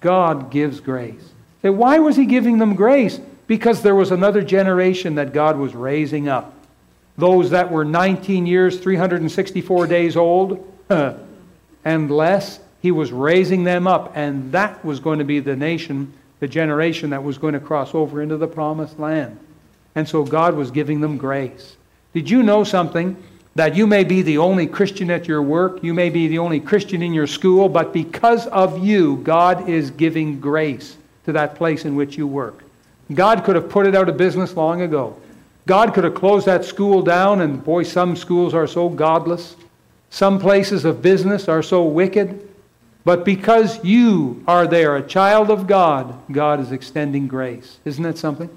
God 0.00 0.52
gives 0.52 0.78
grace. 0.78 1.32
why 1.60 1.98
was 1.98 2.14
he 2.14 2.24
giving 2.24 2.58
them 2.58 2.76
grace? 2.76 3.18
Because 3.48 3.82
there 3.82 3.96
was 3.96 4.12
another 4.12 4.42
generation 4.42 5.16
that 5.16 5.32
God 5.32 5.58
was 5.58 5.74
raising 5.74 6.28
up 6.28 6.55
those 7.18 7.50
that 7.50 7.70
were 7.70 7.84
19 7.84 8.46
years, 8.46 8.78
364 8.78 9.86
days 9.86 10.16
old, 10.16 10.64
and 11.84 12.10
less, 12.10 12.60
he 12.82 12.90
was 12.90 13.12
raising 13.12 13.64
them 13.64 13.86
up. 13.86 14.12
And 14.14 14.52
that 14.52 14.84
was 14.84 15.00
going 15.00 15.18
to 15.18 15.24
be 15.24 15.40
the 15.40 15.56
nation, 15.56 16.12
the 16.40 16.48
generation 16.48 17.10
that 17.10 17.22
was 17.22 17.38
going 17.38 17.54
to 17.54 17.60
cross 17.60 17.94
over 17.94 18.22
into 18.22 18.36
the 18.36 18.46
promised 18.46 18.98
land. 18.98 19.38
And 19.94 20.08
so 20.08 20.24
God 20.24 20.54
was 20.54 20.70
giving 20.70 21.00
them 21.00 21.16
grace. 21.16 21.76
Did 22.12 22.28
you 22.28 22.42
know 22.42 22.64
something? 22.64 23.16
That 23.54 23.74
you 23.74 23.86
may 23.86 24.04
be 24.04 24.20
the 24.20 24.36
only 24.36 24.66
Christian 24.66 25.10
at 25.10 25.26
your 25.26 25.40
work, 25.40 25.82
you 25.82 25.94
may 25.94 26.10
be 26.10 26.28
the 26.28 26.38
only 26.38 26.60
Christian 26.60 27.02
in 27.02 27.14
your 27.14 27.26
school, 27.26 27.70
but 27.70 27.94
because 27.94 28.46
of 28.48 28.84
you, 28.84 29.16
God 29.16 29.66
is 29.66 29.90
giving 29.90 30.40
grace 30.40 30.98
to 31.24 31.32
that 31.32 31.54
place 31.54 31.86
in 31.86 31.96
which 31.96 32.18
you 32.18 32.26
work. 32.26 32.62
God 33.14 33.44
could 33.44 33.56
have 33.56 33.70
put 33.70 33.86
it 33.86 33.94
out 33.94 34.10
of 34.10 34.18
business 34.18 34.54
long 34.54 34.82
ago. 34.82 35.16
God 35.66 35.92
could 35.92 36.04
have 36.04 36.14
closed 36.14 36.46
that 36.46 36.64
school 36.64 37.02
down, 37.02 37.40
and 37.40 37.62
boy, 37.62 37.82
some 37.82 38.16
schools 38.16 38.54
are 38.54 38.68
so 38.68 38.88
godless. 38.88 39.56
Some 40.10 40.38
places 40.38 40.84
of 40.84 41.02
business 41.02 41.48
are 41.48 41.62
so 41.62 41.84
wicked. 41.84 42.48
But 43.04 43.24
because 43.24 43.84
you 43.84 44.42
are 44.48 44.66
there, 44.66 44.96
a 44.96 45.06
child 45.06 45.50
of 45.50 45.66
God, 45.66 46.18
God 46.32 46.60
is 46.60 46.72
extending 46.72 47.28
grace. 47.28 47.78
Isn't 47.84 48.02
that 48.04 48.18
something? 48.18 48.50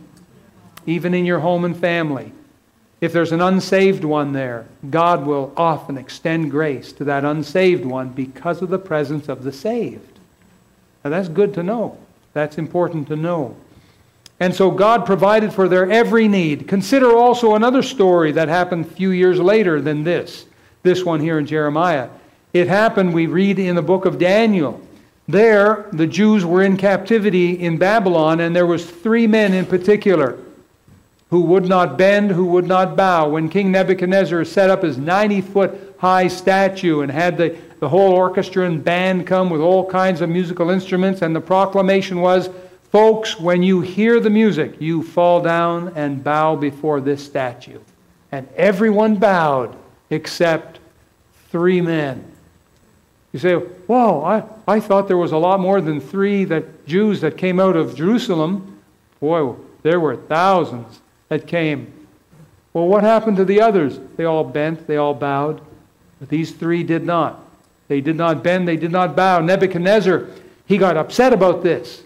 Even 0.85 1.13
in 1.13 1.25
your 1.25 1.39
home 1.39 1.65
and 1.65 1.77
family. 1.77 2.31
If 3.01 3.13
there's 3.13 3.31
an 3.31 3.41
unsaved 3.41 4.03
one 4.03 4.34
there, 4.34 4.65
God 4.89 5.25
will 5.25 5.53
often 5.55 5.97
extend 5.97 6.51
grace 6.51 6.91
to 6.93 7.03
that 7.05 7.23
unsaved 7.23 7.86
one 7.86 8.10
because 8.10 8.62
of 8.62 8.69
the 8.69 8.79
presence 8.79 9.29
of 9.29 9.43
the 9.43 9.53
saved. 9.53 10.19
Now 11.03 11.12
that's 11.12 11.29
good 11.29 11.53
to 11.53 11.63
know. 11.63 11.97
That's 12.34 12.57
important 12.57 13.07
to 13.07 13.15
know. 13.15 13.55
And 14.39 14.56
so 14.56 14.71
God 14.71 15.06
provided 15.06 15.52
for 15.52 15.67
their 15.67 15.89
every 15.91 16.28
need. 16.28 16.67
Consider 16.67 17.12
also 17.12 17.56
another 17.56 17.84
story 17.84 18.32
that 18.32 18.47
happened 18.47 18.86
a 18.86 18.89
few 18.89 19.10
years 19.10 19.39
later 19.39 19.82
than 19.82 20.04
this, 20.04 20.45
this 20.84 21.04
one 21.04 21.19
here 21.19 21.38
in 21.39 21.45
Jeremiah. 21.45 22.10
It 22.54 22.67
happened, 22.67 23.13
we 23.13 23.28
read 23.28 23.60
in 23.60 23.75
the 23.75 23.82
book 23.82 24.06
of 24.06 24.17
Daniel. 24.17 24.82
There, 25.28 25.88
the 25.91 26.08
Jews 26.08 26.45
were 26.45 26.63
in 26.63 26.78
captivity 26.78 27.52
in 27.60 27.78
Babylon, 27.78 28.39
and 28.39 28.56
there 28.56 28.65
was 28.65 28.89
three 28.89 29.28
men 29.28 29.54
in 29.54 29.65
particular 29.65 30.39
who 31.30 31.41
would 31.41 31.67
not 31.67 31.97
bend, 31.97 32.32
who 32.32 32.45
would 32.45 32.65
not 32.65 32.95
bow. 32.95 33.30
When 33.30 33.49
King 33.49 33.71
Nebuchadnezzar 33.71 34.43
set 34.45 34.69
up 34.69 34.82
his 34.82 34.97
90 34.97 35.41
foot 35.41 35.95
high 35.99 36.28
statue 36.28 37.02
and 37.02 37.12
had 37.12 37.38
the, 37.38 37.56
the 37.80 37.89
whole 37.89 38.13
orchestra 38.13 38.65
and 38.65 38.84
band 38.84 39.28
come 39.28 39.49
with 39.49 39.62
all 39.62 39.88
kinds 39.88 40.21
of 40.21 40.30
musical 40.30 40.71
instruments, 40.71 41.21
and 41.21 41.36
the 41.36 41.41
proclamation 41.41 42.21
was, 42.21 42.49
Folks, 42.91 43.39
when 43.39 43.62
you 43.62 43.82
hear 43.82 44.19
the 44.19 44.32
music, 44.32 44.82
you 44.82 45.04
fall 45.04 45.41
down 45.41 45.93
and 45.95 46.23
bow 46.23 46.56
before 46.56 46.99
this 46.99 47.23
statue. 47.23 47.80
And 48.32 48.47
everyone 48.56 49.15
bowed 49.15 49.75
except 50.10 50.80
three 51.52 51.82
men. 51.82 52.32
You 53.32 53.39
say, 53.39 53.54
Whoa, 53.54 54.23
I, 54.23 54.43
I 54.67 54.80
thought 54.80 55.08
there 55.08 55.17
was 55.17 55.32
a 55.32 55.38
lot 55.38 55.60
more 55.60 55.82
than 55.82 56.02
three 56.02 56.45
that 56.45 56.88
Jews 56.88 57.21
that 57.21 57.38
came 57.38 57.60
out 57.60 57.75
of 57.75 57.95
Jerusalem. 57.95 58.80
Boy, 59.19 59.56
there 59.84 59.99
were 59.99 60.15
thousands 60.15 61.02
that 61.28 61.45
came. 61.45 61.93
Well, 62.73 62.88
what 62.88 63.04
happened 63.04 63.38
to 63.38 63.45
the 63.45 63.62
others? 63.62 63.99
They 64.17 64.25
all 64.25 64.43
bent, 64.43 64.88
they 64.88 64.97
all 64.97 65.13
bowed. 65.13 65.62
But 66.19 66.30
these 66.30 66.52
three 66.52 66.84
did 66.84 67.06
not. 67.06 67.45
They 67.88 68.02
did 68.02 68.15
not 68.15 68.43
bend, 68.43 68.67
they 68.67 68.78
did 68.78 68.91
not 68.91 69.15
bow. 69.15 69.41
Nebuchadnezzar, 69.41 70.28
he 70.65 70.78
got 70.78 70.97
upset 70.97 71.34
about 71.34 71.63
this. 71.63 72.04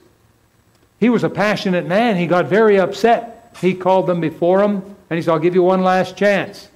He 1.03 1.09
was 1.09 1.25
a 1.25 1.29
passionate 1.29 1.85
man. 1.85 2.15
He 2.15 2.27
got 2.27 2.45
very 2.45 2.79
upset. 2.79 3.53
He 3.59 3.73
called 3.73 4.07
them 4.07 4.21
before 4.21 4.63
him 4.63 4.75
and 5.09 5.17
he 5.17 5.21
said, 5.21 5.31
I'll 5.31 5.39
give 5.39 5.53
you 5.53 5.61
one 5.61 5.83
last 5.83 6.15
chance. 6.15 6.69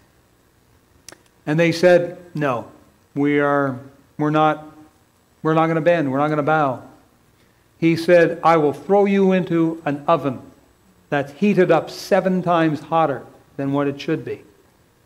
And 1.45 1.57
they 1.57 1.71
said, 1.71 2.17
No, 2.35 2.69
we 3.15 3.39
are 3.39 3.79
we're 4.17 4.29
not 4.29 4.69
we're 5.43 5.53
not 5.53 5.67
going 5.67 5.75
to 5.75 5.81
bend, 5.81 6.11
we're 6.11 6.17
not 6.17 6.27
going 6.27 6.39
to 6.39 6.43
bow. 6.43 6.83
He 7.77 7.95
said, 7.95 8.41
I 8.43 8.57
will 8.57 8.73
throw 8.73 9.05
you 9.05 9.31
into 9.31 9.81
an 9.85 10.03
oven 10.09 10.41
that's 11.07 11.31
heated 11.31 11.71
up 11.71 11.89
seven 11.89 12.43
times 12.43 12.81
hotter 12.81 13.25
than 13.55 13.71
what 13.71 13.87
it 13.87 14.01
should 14.01 14.25
be. 14.25 14.43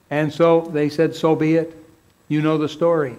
And 0.09 0.33
so 0.33 0.61
they 0.61 0.89
said, 0.89 1.13
So 1.15 1.35
be 1.35 1.57
it. 1.57 1.77
You 2.27 2.41
know 2.41 2.57
the 2.57 2.67
story. 2.67 3.17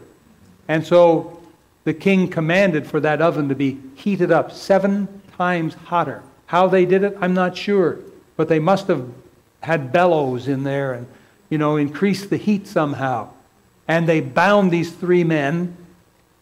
And 0.66 0.84
so 0.84 1.40
the 1.84 1.94
king 1.94 2.26
commanded 2.26 2.88
for 2.88 2.98
that 2.98 3.22
oven 3.22 3.48
to 3.50 3.54
be 3.54 3.80
heated 3.94 4.32
up 4.32 4.50
seven 4.50 5.21
times 5.36 5.74
hotter. 5.74 6.22
How 6.46 6.68
they 6.68 6.84
did 6.84 7.02
it, 7.02 7.16
I'm 7.20 7.34
not 7.34 7.56
sure. 7.56 7.98
But 8.36 8.48
they 8.48 8.58
must 8.58 8.86
have 8.88 9.08
had 9.60 9.92
bellows 9.92 10.48
in 10.48 10.64
there 10.64 10.92
and, 10.92 11.06
you 11.48 11.58
know, 11.58 11.76
increased 11.76 12.30
the 12.30 12.36
heat 12.36 12.66
somehow. 12.66 13.30
And 13.88 14.08
they 14.08 14.20
bound 14.20 14.70
these 14.70 14.92
three 14.92 15.24
men 15.24 15.76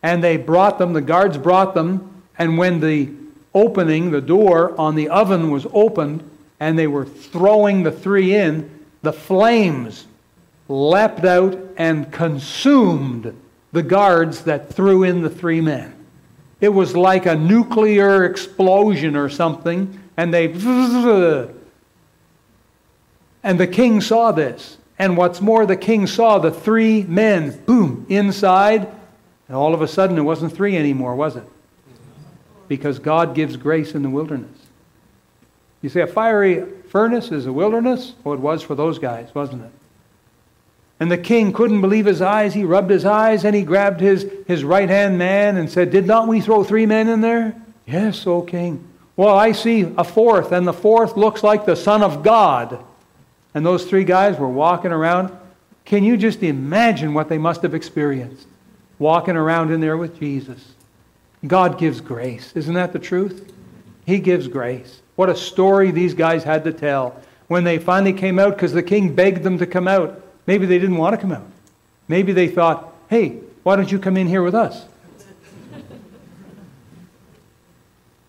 and 0.02 0.24
they 0.24 0.36
brought 0.36 0.78
them, 0.78 0.92
the 0.92 1.00
guards 1.00 1.36
brought 1.36 1.74
them, 1.74 2.22
and 2.38 2.56
when 2.56 2.80
the 2.80 3.10
opening, 3.54 4.10
the 4.10 4.20
door 4.20 4.78
on 4.80 4.94
the 4.94 5.08
oven 5.08 5.50
was 5.50 5.66
opened, 5.72 6.28
and 6.58 6.78
they 6.78 6.86
were 6.86 7.04
throwing 7.04 7.82
the 7.82 7.92
three 7.92 8.34
in, 8.34 8.86
the 9.02 9.12
flames 9.12 10.06
leapt 10.68 11.24
out 11.24 11.58
and 11.76 12.10
consumed 12.12 13.34
the 13.72 13.82
guards 13.82 14.44
that 14.44 14.72
threw 14.72 15.02
in 15.02 15.22
the 15.22 15.30
three 15.30 15.60
men. 15.60 15.94
It 16.60 16.68
was 16.68 16.94
like 16.94 17.26
a 17.26 17.34
nuclear 17.34 18.24
explosion 18.24 19.16
or 19.16 19.28
something, 19.28 20.00
and 20.16 20.32
they. 20.32 20.48
And 23.42 23.58
the 23.58 23.66
king 23.66 24.02
saw 24.02 24.32
this. 24.32 24.76
And 24.98 25.16
what's 25.16 25.40
more, 25.40 25.64
the 25.64 25.76
king 25.76 26.06
saw 26.06 26.38
the 26.38 26.50
three 26.50 27.04
men, 27.04 27.58
boom, 27.64 28.04
inside, 28.10 28.86
and 29.48 29.56
all 29.56 29.72
of 29.72 29.80
a 29.80 29.88
sudden 29.88 30.18
it 30.18 30.22
wasn't 30.22 30.52
three 30.52 30.76
anymore, 30.76 31.16
was 31.16 31.36
it? 31.36 31.44
Because 32.68 32.98
God 32.98 33.34
gives 33.34 33.56
grace 33.56 33.94
in 33.94 34.02
the 34.02 34.10
wilderness. 34.10 34.56
You 35.80 35.88
see, 35.88 36.00
a 36.00 36.06
fiery 36.06 36.66
furnace 36.90 37.32
is 37.32 37.46
a 37.46 37.52
wilderness? 37.52 38.12
Well, 38.22 38.34
it 38.34 38.40
was 38.40 38.62
for 38.62 38.74
those 38.74 38.98
guys, 38.98 39.34
wasn't 39.34 39.64
it? 39.64 39.72
And 41.00 41.10
the 41.10 41.18
king 41.18 41.52
couldn't 41.54 41.80
believe 41.80 42.04
his 42.04 42.20
eyes. 42.20 42.52
He 42.52 42.64
rubbed 42.64 42.90
his 42.90 43.06
eyes 43.06 43.44
and 43.46 43.56
he 43.56 43.62
grabbed 43.62 44.00
his, 44.00 44.30
his 44.46 44.62
right 44.62 44.88
hand 44.88 45.16
man 45.16 45.56
and 45.56 45.70
said, 45.70 45.90
Did 45.90 46.06
not 46.06 46.28
we 46.28 46.42
throw 46.42 46.62
three 46.62 46.84
men 46.84 47.08
in 47.08 47.22
there? 47.22 47.60
Yes, 47.86 48.26
O 48.26 48.42
king. 48.42 48.86
Well, 49.16 49.34
I 49.34 49.52
see 49.52 49.82
a 49.98 50.04
fourth, 50.04 50.52
and 50.52 50.66
the 50.66 50.72
fourth 50.72 51.16
looks 51.16 51.42
like 51.42 51.66
the 51.66 51.74
Son 51.74 52.02
of 52.02 52.22
God. 52.22 52.82
And 53.54 53.66
those 53.66 53.84
three 53.84 54.04
guys 54.04 54.38
were 54.38 54.48
walking 54.48 54.92
around. 54.92 55.36
Can 55.84 56.04
you 56.04 56.16
just 56.16 56.42
imagine 56.42 57.14
what 57.14 57.28
they 57.28 57.38
must 57.38 57.62
have 57.62 57.74
experienced? 57.74 58.46
Walking 58.98 59.36
around 59.36 59.72
in 59.72 59.80
there 59.80 59.96
with 59.96 60.18
Jesus. 60.18 60.74
God 61.46 61.78
gives 61.78 62.00
grace. 62.00 62.52
Isn't 62.54 62.74
that 62.74 62.92
the 62.92 62.98
truth? 62.98 63.52
He 64.06 64.20
gives 64.20 64.48
grace. 64.48 65.00
What 65.16 65.30
a 65.30 65.36
story 65.36 65.90
these 65.90 66.14
guys 66.14 66.44
had 66.44 66.64
to 66.64 66.72
tell 66.72 67.20
when 67.48 67.64
they 67.64 67.78
finally 67.78 68.12
came 68.12 68.38
out 68.38 68.54
because 68.54 68.72
the 68.72 68.82
king 68.82 69.14
begged 69.14 69.42
them 69.42 69.58
to 69.58 69.66
come 69.66 69.88
out. 69.88 70.22
Maybe 70.46 70.66
they 70.66 70.78
didn't 70.78 70.96
want 70.96 71.14
to 71.14 71.20
come 71.20 71.32
out. 71.32 71.46
Maybe 72.08 72.32
they 72.32 72.48
thought, 72.48 72.92
hey, 73.08 73.38
why 73.62 73.76
don't 73.76 73.90
you 73.90 73.98
come 73.98 74.16
in 74.16 74.26
here 74.26 74.42
with 74.42 74.54
us? 74.54 74.84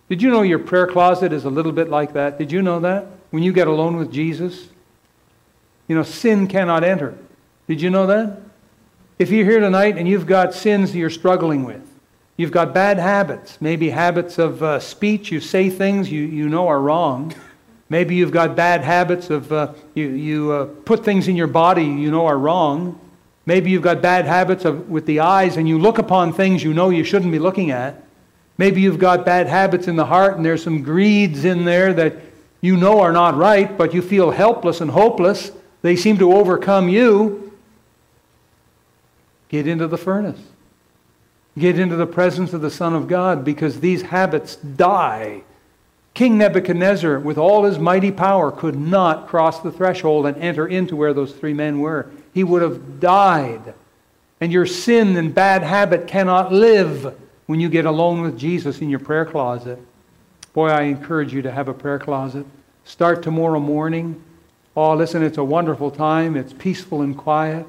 Did 0.08 0.22
you 0.22 0.30
know 0.30 0.42
your 0.42 0.58
prayer 0.58 0.86
closet 0.86 1.32
is 1.32 1.44
a 1.44 1.50
little 1.50 1.72
bit 1.72 1.88
like 1.88 2.12
that? 2.12 2.38
Did 2.38 2.52
you 2.52 2.62
know 2.62 2.80
that? 2.80 3.06
When 3.30 3.42
you 3.42 3.52
get 3.52 3.66
alone 3.66 3.96
with 3.96 4.12
Jesus, 4.12 4.68
you 5.88 5.96
know, 5.96 6.02
sin 6.02 6.46
cannot 6.46 6.84
enter. 6.84 7.16
Did 7.66 7.80
you 7.80 7.90
know 7.90 8.06
that? 8.06 8.40
If 9.18 9.30
you're 9.30 9.44
here 9.44 9.60
tonight 9.60 9.98
and 9.98 10.08
you've 10.08 10.26
got 10.26 10.54
sins 10.54 10.94
you're 10.94 11.10
struggling 11.10 11.64
with, 11.64 11.82
you've 12.36 12.50
got 12.50 12.74
bad 12.74 12.98
habits, 12.98 13.60
maybe 13.60 13.90
habits 13.90 14.38
of 14.38 14.62
uh, 14.62 14.80
speech, 14.80 15.30
you 15.30 15.40
say 15.40 15.70
things 15.70 16.10
you, 16.10 16.22
you 16.22 16.48
know 16.48 16.68
are 16.68 16.80
wrong. 16.80 17.34
Maybe 17.92 18.14
you've 18.14 18.32
got 18.32 18.56
bad 18.56 18.80
habits 18.80 19.28
of 19.28 19.52
uh, 19.52 19.74
you, 19.92 20.08
you 20.08 20.50
uh, 20.50 20.64
put 20.64 21.04
things 21.04 21.28
in 21.28 21.36
your 21.36 21.46
body 21.46 21.84
you 21.84 22.10
know 22.10 22.24
are 22.24 22.38
wrong. 22.38 22.98
Maybe 23.44 23.70
you've 23.70 23.82
got 23.82 24.00
bad 24.00 24.24
habits 24.24 24.64
of, 24.64 24.88
with 24.88 25.04
the 25.04 25.20
eyes 25.20 25.58
and 25.58 25.68
you 25.68 25.78
look 25.78 25.98
upon 25.98 26.32
things 26.32 26.64
you 26.64 26.72
know 26.72 26.88
you 26.88 27.04
shouldn't 27.04 27.30
be 27.30 27.38
looking 27.38 27.70
at. 27.70 28.02
Maybe 28.56 28.80
you've 28.80 28.98
got 28.98 29.26
bad 29.26 29.46
habits 29.46 29.88
in 29.88 29.96
the 29.96 30.06
heart 30.06 30.36
and 30.38 30.46
there's 30.46 30.62
some 30.62 30.82
greeds 30.82 31.44
in 31.44 31.66
there 31.66 31.92
that 31.92 32.16
you 32.62 32.78
know 32.78 32.98
are 32.98 33.12
not 33.12 33.36
right, 33.36 33.76
but 33.76 33.92
you 33.92 34.00
feel 34.00 34.30
helpless 34.30 34.80
and 34.80 34.90
hopeless. 34.90 35.52
They 35.82 35.94
seem 35.94 36.16
to 36.16 36.32
overcome 36.32 36.88
you. 36.88 37.52
Get 39.50 39.66
into 39.66 39.86
the 39.86 39.98
furnace. 39.98 40.40
Get 41.58 41.78
into 41.78 41.96
the 41.96 42.06
presence 42.06 42.54
of 42.54 42.62
the 42.62 42.70
Son 42.70 42.94
of 42.94 43.06
God 43.06 43.44
because 43.44 43.80
these 43.80 44.00
habits 44.00 44.56
die. 44.56 45.42
King 46.14 46.36
Nebuchadnezzar, 46.36 47.18
with 47.18 47.38
all 47.38 47.64
his 47.64 47.78
mighty 47.78 48.10
power, 48.12 48.50
could 48.50 48.78
not 48.78 49.28
cross 49.28 49.60
the 49.60 49.72
threshold 49.72 50.26
and 50.26 50.36
enter 50.36 50.66
into 50.66 50.94
where 50.94 51.14
those 51.14 51.32
three 51.32 51.54
men 51.54 51.80
were. 51.80 52.10
He 52.34 52.44
would 52.44 52.60
have 52.62 53.00
died. 53.00 53.74
And 54.40 54.52
your 54.52 54.66
sin 54.66 55.16
and 55.16 55.34
bad 55.34 55.62
habit 55.62 56.06
cannot 56.06 56.52
live 56.52 57.14
when 57.46 57.60
you 57.60 57.68
get 57.68 57.86
alone 57.86 58.20
with 58.20 58.38
Jesus 58.38 58.80
in 58.80 58.90
your 58.90 58.98
prayer 58.98 59.24
closet. 59.24 59.78
Boy, 60.52 60.68
I 60.68 60.82
encourage 60.82 61.32
you 61.32 61.42
to 61.42 61.50
have 61.50 61.68
a 61.68 61.74
prayer 61.74 61.98
closet. 61.98 62.44
Start 62.84 63.22
tomorrow 63.22 63.60
morning. 63.60 64.22
Oh, 64.76 64.94
listen, 64.94 65.22
it's 65.22 65.38
a 65.38 65.44
wonderful 65.44 65.90
time. 65.90 66.36
It's 66.36 66.52
peaceful 66.52 67.00
and 67.00 67.16
quiet. 67.16 67.66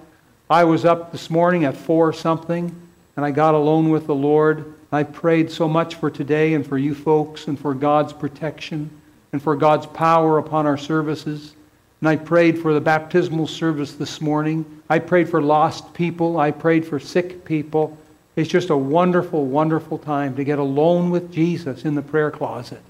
I 0.49 0.65
was 0.65 0.83
up 0.83 1.11
this 1.11 1.29
morning 1.29 1.63
at 1.63 1.77
four 1.77 2.11
something, 2.11 2.75
and 3.15 3.25
I 3.25 3.31
got 3.31 3.55
alone 3.55 3.89
with 3.89 4.05
the 4.07 4.15
Lord. 4.15 4.73
I 4.93 5.01
prayed 5.01 5.49
so 5.49 5.67
much 5.67 5.95
for 5.95 6.11
today 6.11 6.53
and 6.53 6.65
for 6.65 6.77
you 6.77 6.93
folks 6.93 7.47
and 7.47 7.59
for 7.59 7.73
God's 7.73 8.13
protection 8.13 8.91
and 9.31 9.41
for 9.41 9.55
God's 9.55 9.87
power 9.87 10.37
upon 10.37 10.67
our 10.67 10.77
services. 10.77 11.55
And 11.99 12.07
I 12.07 12.15
prayed 12.15 12.59
for 12.59 12.75
the 12.75 12.81
baptismal 12.81 13.47
service 13.47 13.93
this 13.93 14.21
morning. 14.21 14.83
I 14.89 14.99
prayed 14.99 15.29
for 15.29 15.41
lost 15.41 15.95
people. 15.95 16.37
I 16.37 16.51
prayed 16.51 16.85
for 16.85 16.99
sick 16.99 17.43
people. 17.43 17.97
It's 18.35 18.49
just 18.49 18.69
a 18.69 18.77
wonderful, 18.77 19.47
wonderful 19.47 19.97
time 19.97 20.35
to 20.35 20.43
get 20.43 20.59
alone 20.59 21.09
with 21.09 21.31
Jesus 21.31 21.85
in 21.85 21.95
the 21.95 22.01
prayer 22.03 22.29
closet. 22.29 22.81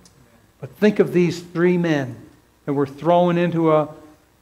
But 0.59 0.75
think 0.75 0.99
of 0.99 1.13
these 1.13 1.39
three 1.41 1.77
men 1.77 2.17
that 2.65 2.73
were 2.73 2.87
thrown 2.87 3.37
into 3.37 3.71
a, 3.71 3.87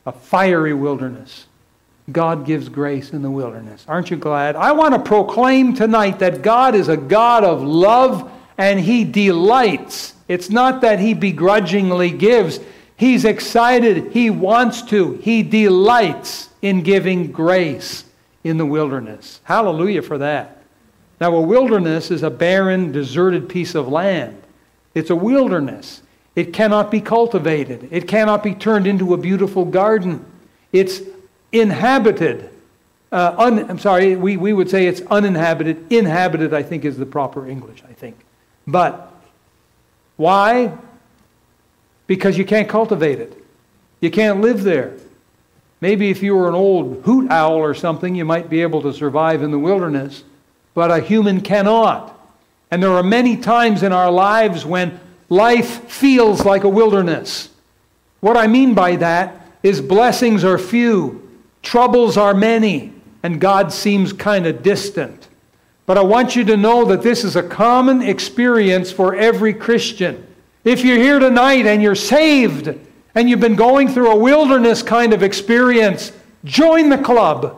a 0.07 0.11
fiery 0.11 0.73
wilderness. 0.73 1.45
God 2.11 2.45
gives 2.45 2.69
grace 2.69 3.11
in 3.11 3.21
the 3.21 3.31
wilderness. 3.31 3.85
Aren't 3.87 4.09
you 4.09 4.17
glad? 4.17 4.55
I 4.55 4.71
want 4.71 4.93
to 4.93 4.99
proclaim 4.99 5.73
tonight 5.73 6.19
that 6.19 6.41
God 6.41 6.75
is 6.75 6.87
a 6.87 6.97
God 6.97 7.43
of 7.43 7.61
love 7.61 8.31
and 8.57 8.79
He 8.79 9.03
delights. 9.03 10.13
It's 10.27 10.49
not 10.49 10.81
that 10.81 10.99
He 10.99 11.13
begrudgingly 11.13 12.11
gives, 12.11 12.59
He's 12.95 13.25
excited. 13.25 14.11
He 14.11 14.29
wants 14.29 14.83
to. 14.83 15.13
He 15.13 15.41
delights 15.41 16.49
in 16.61 16.83
giving 16.83 17.31
grace 17.31 18.05
in 18.43 18.57
the 18.57 18.65
wilderness. 18.65 19.41
Hallelujah 19.43 20.03
for 20.03 20.19
that. 20.19 20.61
Now, 21.19 21.35
a 21.35 21.41
wilderness 21.41 22.11
is 22.11 22.23
a 22.23 22.29
barren, 22.29 22.91
deserted 22.91 23.49
piece 23.49 23.75
of 23.75 23.87
land. 23.87 24.41
It's 24.93 25.09
a 25.09 25.15
wilderness. 25.15 26.01
It 26.35 26.53
cannot 26.53 26.91
be 26.91 27.01
cultivated, 27.01 27.89
it 27.91 28.07
cannot 28.07 28.43
be 28.43 28.55
turned 28.55 28.87
into 28.87 29.13
a 29.13 29.17
beautiful 29.17 29.65
garden. 29.65 30.25
It's 30.71 31.01
inhabited. 31.51 32.49
Uh, 33.11 33.35
un, 33.37 33.69
I'm 33.69 33.79
sorry, 33.79 34.15
we, 34.15 34.37
we 34.37 34.53
would 34.53 34.69
say 34.69 34.87
it's 34.87 35.01
uninhabited. 35.01 35.91
Inhabited, 35.91 36.53
I 36.53 36.63
think, 36.63 36.85
is 36.85 36.97
the 36.97 37.05
proper 37.05 37.47
English, 37.47 37.83
I 37.87 37.93
think. 37.93 38.17
But 38.65 39.11
why? 40.15 40.77
Because 42.07 42.37
you 42.37 42.45
can't 42.45 42.69
cultivate 42.69 43.19
it. 43.19 43.37
You 43.99 44.11
can't 44.11 44.41
live 44.41 44.63
there. 44.63 44.97
Maybe 45.81 46.09
if 46.09 46.21
you 46.21 46.35
were 46.35 46.47
an 46.47 46.55
old 46.55 47.03
hoot 47.03 47.29
owl 47.31 47.55
or 47.55 47.73
something, 47.73 48.13
you 48.15 48.23
might 48.23 48.49
be 48.49 48.61
able 48.61 48.81
to 48.83 48.93
survive 48.93 49.41
in 49.41 49.51
the 49.51 49.59
wilderness, 49.59 50.23
but 50.73 50.91
a 50.91 50.99
human 50.99 51.41
cannot. 51.41 52.17
And 52.69 52.81
there 52.81 52.91
are 52.91 53.03
many 53.03 53.35
times 53.35 53.83
in 53.83 53.91
our 53.91 54.11
lives 54.11 54.63
when 54.63 54.99
life 55.27 55.89
feels 55.89 56.45
like 56.45 56.63
a 56.63 56.69
wilderness. 56.69 57.49
What 58.19 58.37
I 58.37 58.47
mean 58.47 58.75
by 58.75 58.95
that 58.97 59.47
is 59.63 59.81
blessings 59.81 60.43
are 60.43 60.57
few, 60.57 61.20
Troubles 61.61 62.17
are 62.17 62.33
many, 62.33 62.93
and 63.23 63.39
God 63.39 63.71
seems 63.71 64.13
kind 64.13 64.45
of 64.47 64.63
distant. 64.63 65.29
But 65.85 65.97
I 65.97 66.01
want 66.01 66.35
you 66.35 66.43
to 66.45 66.57
know 66.57 66.85
that 66.85 67.01
this 67.01 67.23
is 67.23 67.35
a 67.35 67.43
common 67.43 68.01
experience 68.01 68.91
for 68.91 69.15
every 69.15 69.53
Christian. 69.53 70.25
If 70.63 70.83
you're 70.83 70.97
here 70.97 71.19
tonight 71.19 71.65
and 71.65 71.81
you're 71.81 71.95
saved 71.95 72.73
and 73.15 73.29
you've 73.29 73.39
been 73.39 73.55
going 73.55 73.87
through 73.87 74.11
a 74.11 74.15
wilderness 74.15 74.83
kind 74.83 75.13
of 75.13 75.23
experience, 75.23 76.11
join 76.43 76.89
the 76.89 76.97
club 76.97 77.57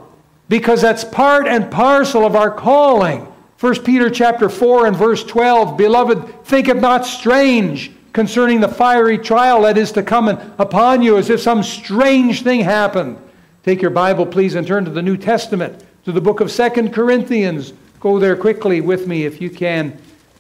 because 0.49 0.81
that's 0.81 1.03
part 1.03 1.47
and 1.47 1.69
parcel 1.69 2.25
of 2.25 2.35
our 2.35 2.51
calling. 2.51 3.27
1 3.59 3.83
Peter 3.83 4.09
chapter 4.09 4.49
4 4.49 4.87
and 4.87 4.95
verse 4.95 5.23
12, 5.23 5.77
Beloved, 5.77 6.45
think 6.45 6.67
it 6.67 6.77
not 6.77 7.05
strange 7.05 7.91
concerning 8.13 8.59
the 8.59 8.67
fiery 8.67 9.17
trial 9.17 9.61
that 9.61 9.77
is 9.77 9.91
to 9.91 10.03
come 10.03 10.27
upon 10.27 11.01
you 11.01 11.17
as 11.17 11.29
if 11.29 11.39
some 11.39 11.63
strange 11.63 12.43
thing 12.43 12.61
happened 12.61 13.17
Take 13.63 13.81
your 13.81 13.91
Bible, 13.91 14.25
please, 14.25 14.55
and 14.55 14.67
turn 14.67 14.83
to 14.83 14.91
the 14.91 15.01
New 15.01 15.15
Testament, 15.15 15.81
to 16.03 16.11
the 16.11 16.19
book 16.19 16.41
of 16.41 16.51
Second 16.51 16.93
Corinthians. 16.93 17.71
Go 18.01 18.19
there 18.19 18.35
quickly 18.35 18.81
with 18.81 19.07
me 19.07 19.23
if 19.23 19.39
you 19.39 19.49
can. 19.49 19.97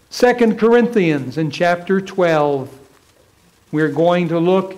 Second 0.09 0.59
Corinthians 0.59 1.37
in 1.37 1.49
chapter 1.49 2.01
12. 2.01 2.79
We're 3.71 3.87
going 3.87 4.27
to 4.27 4.39
look 4.39 4.75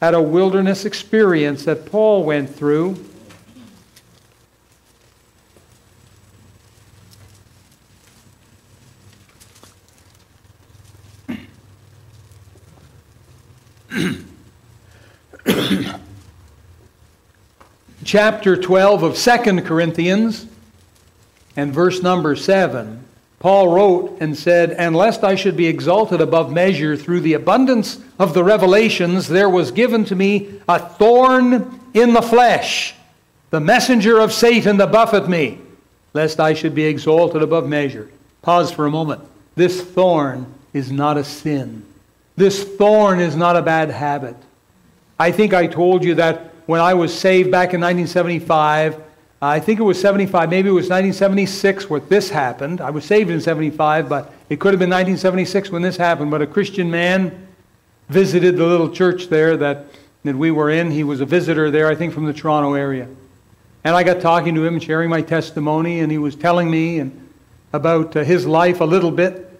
at 0.00 0.14
a 0.14 0.22
wilderness 0.22 0.84
experience 0.84 1.64
that 1.64 1.86
Paul 1.86 2.22
went 2.22 2.54
through. 2.54 3.04
chapter 18.08 18.56
12 18.56 19.02
of 19.02 19.18
2 19.18 19.60
Corinthians 19.60 20.46
and 21.56 21.74
verse 21.74 22.02
number 22.02 22.34
7, 22.34 23.04
Paul 23.38 23.68
wrote 23.68 24.16
and 24.18 24.34
said, 24.34 24.70
And 24.70 24.96
lest 24.96 25.22
I 25.22 25.34
should 25.34 25.58
be 25.58 25.66
exalted 25.66 26.22
above 26.22 26.50
measure 26.50 26.96
through 26.96 27.20
the 27.20 27.34
abundance 27.34 28.00
of 28.18 28.32
the 28.32 28.42
revelations, 28.42 29.28
there 29.28 29.50
was 29.50 29.72
given 29.72 30.06
to 30.06 30.16
me 30.16 30.58
a 30.66 30.78
thorn 30.78 31.80
in 31.92 32.14
the 32.14 32.22
flesh, 32.22 32.94
the 33.50 33.60
messenger 33.60 34.18
of 34.18 34.32
Satan 34.32 34.78
to 34.78 34.86
buffet 34.86 35.28
me, 35.28 35.58
lest 36.14 36.40
I 36.40 36.54
should 36.54 36.74
be 36.74 36.84
exalted 36.84 37.42
above 37.42 37.68
measure. 37.68 38.08
Pause 38.40 38.72
for 38.72 38.86
a 38.86 38.90
moment. 38.90 39.20
This 39.54 39.82
thorn 39.82 40.46
is 40.72 40.90
not 40.90 41.18
a 41.18 41.24
sin. 41.24 41.84
This 42.36 42.64
thorn 42.64 43.20
is 43.20 43.36
not 43.36 43.56
a 43.56 43.62
bad 43.62 43.90
habit. 43.90 44.36
I 45.18 45.30
think 45.30 45.52
I 45.52 45.66
told 45.66 46.04
you 46.04 46.14
that 46.14 46.54
when 46.68 46.82
I 46.82 46.92
was 46.92 47.18
saved 47.18 47.50
back 47.50 47.72
in 47.72 47.80
1975. 47.80 49.02
I 49.40 49.58
think 49.58 49.80
it 49.80 49.84
was 49.84 49.98
75, 49.98 50.50
maybe 50.50 50.68
it 50.68 50.72
was 50.72 50.90
1976 50.90 51.88
where 51.88 52.00
this 52.00 52.28
happened. 52.28 52.82
I 52.82 52.90
was 52.90 53.06
saved 53.06 53.30
in 53.30 53.40
75, 53.40 54.06
but 54.06 54.34
it 54.50 54.60
could 54.60 54.74
have 54.74 54.78
been 54.78 54.90
1976 54.90 55.70
when 55.70 55.80
this 55.80 55.96
happened. 55.96 56.30
But 56.30 56.42
a 56.42 56.46
Christian 56.46 56.90
man 56.90 57.48
visited 58.10 58.58
the 58.58 58.66
little 58.66 58.90
church 58.90 59.28
there 59.28 59.56
that, 59.56 59.86
that 60.24 60.36
we 60.36 60.50
were 60.50 60.68
in. 60.68 60.90
He 60.90 61.04
was 61.04 61.22
a 61.22 61.24
visitor 61.24 61.70
there, 61.70 61.88
I 61.88 61.94
think, 61.94 62.12
from 62.12 62.26
the 62.26 62.34
Toronto 62.34 62.74
area. 62.74 63.08
And 63.82 63.96
I 63.96 64.02
got 64.02 64.20
talking 64.20 64.54
to 64.54 64.62
him, 64.62 64.74
and 64.74 64.82
sharing 64.82 65.08
my 65.08 65.22
testimony, 65.22 66.00
and 66.00 66.12
he 66.12 66.18
was 66.18 66.36
telling 66.36 66.70
me 66.70 66.98
and, 66.98 67.30
about 67.72 68.14
uh, 68.14 68.24
his 68.24 68.46
life 68.46 68.82
a 68.82 68.84
little 68.84 69.10
bit, 69.10 69.58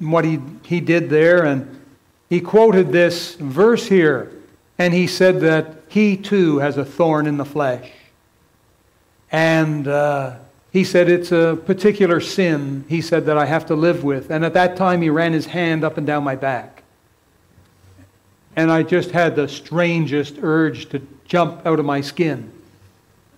and 0.00 0.10
what 0.10 0.24
he, 0.24 0.38
he 0.62 0.80
did 0.80 1.10
there. 1.10 1.44
And 1.44 1.84
he 2.30 2.40
quoted 2.40 2.92
this 2.92 3.34
verse 3.34 3.86
here, 3.86 4.32
and 4.78 4.92
he 4.92 5.06
said 5.06 5.40
that 5.40 5.82
he 5.88 6.16
too 6.16 6.58
has 6.58 6.76
a 6.76 6.84
thorn 6.84 7.26
in 7.26 7.36
the 7.36 7.44
flesh. 7.44 7.90
And 9.32 9.88
uh, 9.88 10.36
he 10.70 10.84
said, 10.84 11.08
It's 11.08 11.32
a 11.32 11.58
particular 11.64 12.20
sin, 12.20 12.84
he 12.88 13.00
said, 13.00 13.26
that 13.26 13.38
I 13.38 13.46
have 13.46 13.66
to 13.66 13.74
live 13.74 14.04
with. 14.04 14.30
And 14.30 14.44
at 14.44 14.54
that 14.54 14.76
time, 14.76 15.02
he 15.02 15.10
ran 15.10 15.32
his 15.32 15.46
hand 15.46 15.84
up 15.84 15.96
and 15.96 16.06
down 16.06 16.22
my 16.24 16.36
back. 16.36 16.82
And 18.54 18.70
I 18.70 18.82
just 18.82 19.10
had 19.10 19.36
the 19.36 19.48
strangest 19.48 20.36
urge 20.40 20.88
to 20.90 21.06
jump 21.26 21.66
out 21.66 21.78
of 21.78 21.84
my 21.84 22.00
skin 22.00 22.52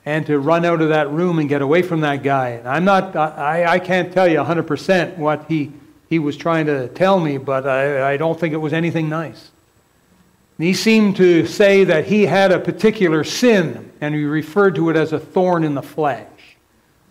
and 0.04 0.24
to 0.26 0.38
run 0.38 0.64
out 0.64 0.80
of 0.80 0.88
that 0.88 1.10
room 1.10 1.38
and 1.38 1.48
get 1.48 1.60
away 1.60 1.82
from 1.82 2.00
that 2.00 2.22
guy. 2.22 2.62
I'm 2.64 2.84
not, 2.84 3.14
I, 3.16 3.66
I 3.66 3.78
can't 3.78 4.12
tell 4.12 4.28
you 4.28 4.38
100% 4.38 5.18
what 5.18 5.44
he, 5.48 5.72
he 6.08 6.18
was 6.18 6.36
trying 6.36 6.66
to 6.66 6.88
tell 6.88 7.20
me, 7.20 7.36
but 7.36 7.66
I, 7.66 8.12
I 8.12 8.16
don't 8.16 8.38
think 8.38 8.54
it 8.54 8.58
was 8.58 8.72
anything 8.72 9.08
nice. 9.08 9.50
He 10.58 10.74
seemed 10.74 11.16
to 11.16 11.46
say 11.46 11.84
that 11.84 12.06
he 12.06 12.26
had 12.26 12.50
a 12.50 12.58
particular 12.58 13.22
sin, 13.22 13.92
and 14.00 14.14
he 14.14 14.24
referred 14.24 14.74
to 14.74 14.90
it 14.90 14.96
as 14.96 15.12
a 15.12 15.20
thorn 15.20 15.62
in 15.62 15.74
the 15.74 15.82
flesh. 15.82 16.26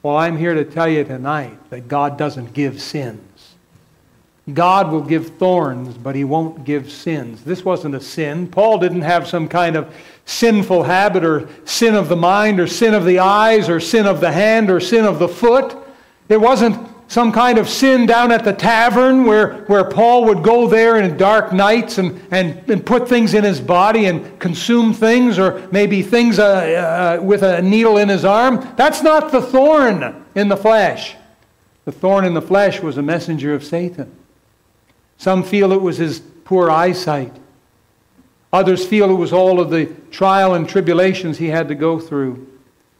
Well, 0.03 0.17
I'm 0.17 0.37
here 0.37 0.53
to 0.53 0.65
tell 0.65 0.87
you 0.87 1.03
tonight 1.03 1.57
that 1.69 1.87
God 1.87 2.17
doesn't 2.17 2.53
give 2.53 2.81
sins. 2.81 3.55
God 4.53 4.91
will 4.91 5.01
give 5.01 5.37
thorns, 5.37 5.97
but 5.97 6.15
he 6.15 6.23
won't 6.23 6.63
give 6.63 6.89
sins. 6.89 7.43
This 7.43 7.65
wasn't 7.65 7.95
a 7.95 7.99
sin. 7.99 8.47
Paul 8.47 8.77
didn't 8.77 9.01
have 9.01 9.27
some 9.27 9.49
kind 9.49 9.75
of 9.75 9.93
sinful 10.23 10.83
habit 10.83 11.25
or 11.25 11.49
sin 11.65 11.95
of 11.95 12.07
the 12.07 12.15
mind 12.15 12.59
or 12.59 12.67
sin 12.67 12.93
of 12.93 13.03
the 13.03 13.19
eyes 13.19 13.67
or 13.67 13.81
sin 13.81 14.05
of 14.05 14.21
the 14.21 14.31
hand 14.31 14.69
or 14.69 14.79
sin 14.79 15.03
of 15.03 15.19
the 15.19 15.27
foot. 15.27 15.75
It 16.29 16.39
wasn't 16.39 16.86
some 17.07 17.31
kind 17.31 17.57
of 17.57 17.69
sin 17.69 18.05
down 18.05 18.31
at 18.31 18.43
the 18.43 18.51
tavern 18.51 19.23
where, 19.23 19.63
where 19.65 19.85
Paul 19.85 20.25
would 20.25 20.43
go 20.43 20.67
there 20.67 20.97
in 20.97 21.17
dark 21.17 21.53
nights 21.53 21.97
and, 21.97 22.21
and, 22.31 22.69
and 22.69 22.85
put 22.85 23.07
things 23.07 23.33
in 23.33 23.43
his 23.43 23.61
body 23.61 24.05
and 24.05 24.37
consume 24.39 24.93
things, 24.93 25.39
or 25.39 25.67
maybe 25.71 26.03
things 26.03 26.37
uh, 26.37 27.17
uh, 27.19 27.23
with 27.23 27.43
a 27.43 27.61
needle 27.61 27.97
in 27.97 28.09
his 28.09 28.25
arm. 28.25 28.73
That's 28.75 29.01
not 29.01 29.31
the 29.31 29.41
thorn 29.41 30.25
in 30.35 30.49
the 30.49 30.57
flesh. 30.57 31.15
The 31.85 31.93
thorn 31.93 32.25
in 32.25 32.33
the 32.33 32.41
flesh 32.41 32.81
was 32.81 32.97
a 32.97 33.01
messenger 33.01 33.53
of 33.53 33.63
Satan. 33.63 34.13
Some 35.17 35.43
feel 35.43 35.71
it 35.71 35.81
was 35.81 35.97
his 35.97 36.19
poor 36.19 36.69
eyesight. 36.69 37.33
Others 38.51 38.85
feel 38.85 39.09
it 39.09 39.15
was 39.15 39.31
all 39.31 39.61
of 39.61 39.69
the 39.69 39.85
trial 40.11 40.53
and 40.53 40.67
tribulations 40.67 41.37
he 41.37 41.47
had 41.47 41.69
to 41.69 41.75
go 41.75 41.99
through. 41.99 42.47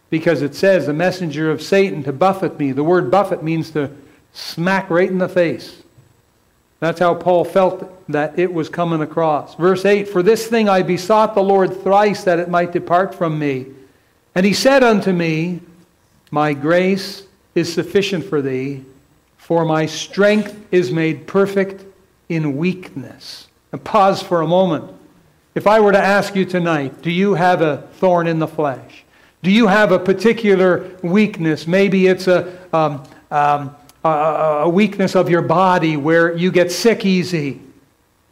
Because 0.10 0.41
it 0.41 0.56
says, 0.56 0.88
a 0.88 0.93
messenger 0.93 1.52
of 1.52 1.62
Satan 1.62 2.04
to 2.04 2.13
buffet 2.13 2.58
me. 2.58 2.72
The 2.72 2.84
word 2.84 3.12
buffet 3.12 3.43
means 3.43 3.72
to 3.72 3.91
smack 4.34 4.89
right 4.89 5.10
in 5.10 5.17
the 5.17 5.28
face. 5.28 5.84
That's 6.80 7.00
how 7.00 7.15
Paul 7.15 7.43
felt 7.43 7.91
that 8.10 8.38
it 8.38 8.54
was 8.54 8.70
coming 8.70 9.02
across. 9.02 9.56
Verse 9.56 9.84
8 9.84 10.08
For 10.08 10.22
this 10.22 10.48
thing 10.48 10.70
I 10.70 10.84
besought 10.84 11.34
the 11.34 11.43
Lord 11.43 11.82
thrice 11.82 12.24
that 12.24 12.39
it 12.39 12.50
might 12.50 12.72
depart 12.72 13.15
from 13.15 13.38
me. 13.39 13.67
And 14.36 14.46
he 14.46 14.54
said 14.54 14.84
unto 14.84 15.12
me, 15.12 15.62
My 16.30 16.54
grace 16.54 17.24
is 17.56 17.74
sufficient 17.74 18.26
for 18.26 18.41
thee, 18.41 18.86
for 19.38 19.65
my 19.65 19.88
strength 19.88 20.60
is 20.72 20.91
made 20.91 21.26
perfect 21.26 21.84
in 22.30 22.58
weakness. 22.58 23.48
And 23.72 23.84
pause 23.84 24.22
for 24.22 24.41
a 24.41 24.48
moment. 24.48 24.93
If 25.56 25.65
I 25.65 25.80
were 25.80 25.91
to 25.91 25.98
ask 25.98 26.36
you 26.36 26.46
tonight, 26.46 27.02
do 27.02 27.10
you 27.10 27.34
have 27.34 27.62
a 27.62 27.88
thorn 27.93 28.28
in 28.28 28.38
the 28.38 28.48
flesh? 28.48 29.04
Do 29.43 29.52
you 29.52 29.67
have 29.67 29.91
a 29.91 30.00
particular 30.00 30.97
weakness? 31.04 31.67
Maybe 31.67 32.08
it's 32.08 32.28
a, 32.28 32.58
um, 32.73 33.04
um, 33.32 33.76
a, 34.04 34.69
weakness 34.69 35.15
of 35.15 35.30
your 35.30 35.41
body 35.41 35.95
where 35.95 36.36
you 36.36 36.52
get 36.52 36.71
sick 36.71 37.06
easy. 37.06 37.62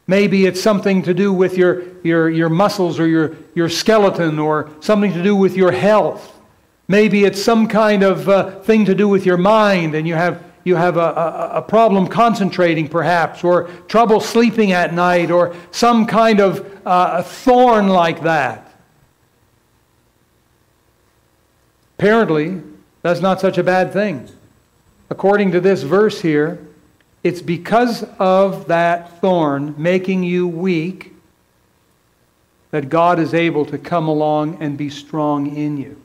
Maybe 0.07 0.45
it's 0.45 0.61
something 0.61 1.03
to 1.03 1.13
do 1.13 1.31
with 1.31 1.57
your, 1.57 1.83
your, 2.03 2.29
your 2.29 2.49
muscles 2.49 2.99
or 2.99 3.07
your, 3.07 3.35
your 3.55 3.69
skeleton 3.69 4.39
or 4.39 4.69
something 4.79 5.13
to 5.13 5.23
do 5.23 5.35
with 5.35 5.55
your 5.55 5.71
health. 5.71 6.39
Maybe 6.87 7.23
it's 7.23 7.41
some 7.41 7.67
kind 7.67 8.03
of 8.03 8.29
uh, 8.29 8.59
thing 8.61 8.85
to 8.85 8.95
do 8.95 9.07
with 9.07 9.25
your 9.25 9.37
mind 9.37 9.95
and 9.95 10.07
you 10.07 10.15
have 10.15 10.43
you 10.65 10.75
have 10.75 10.97
a, 10.97 10.99
a, 10.99 11.49
a, 11.57 11.61
problem 11.61 12.07
concentrating, 12.07 12.87
perhaps, 12.87 13.43
or 13.43 13.69
trouble 13.87 14.19
sleeping 14.19 14.71
at 14.71 14.95
night, 14.95 15.29
or 15.29 15.55
some 15.69 16.07
kind 16.07 16.39
of 16.39 16.67
uh, 16.87 17.21
thorn 17.21 17.87
like 17.87 18.23
that. 18.23 18.74
Apparently, 21.97 22.61
that's 23.01 23.21
not 23.21 23.39
such 23.39 23.57
a 23.57 23.63
bad 23.63 23.93
thing. 23.93 24.27
According 25.09 25.51
to 25.51 25.61
this 25.61 25.83
verse 25.83 26.21
here, 26.21 26.65
it's 27.23 27.41
because 27.41 28.03
of 28.19 28.67
that 28.67 29.21
thorn 29.21 29.73
making 29.77 30.23
you 30.23 30.47
weak 30.47 31.13
that 32.71 32.89
God 32.89 33.19
is 33.19 33.33
able 33.33 33.65
to 33.65 33.77
come 33.77 34.07
along 34.07 34.57
and 34.61 34.77
be 34.77 34.89
strong 34.89 35.55
in 35.55 35.77
you. 35.77 36.01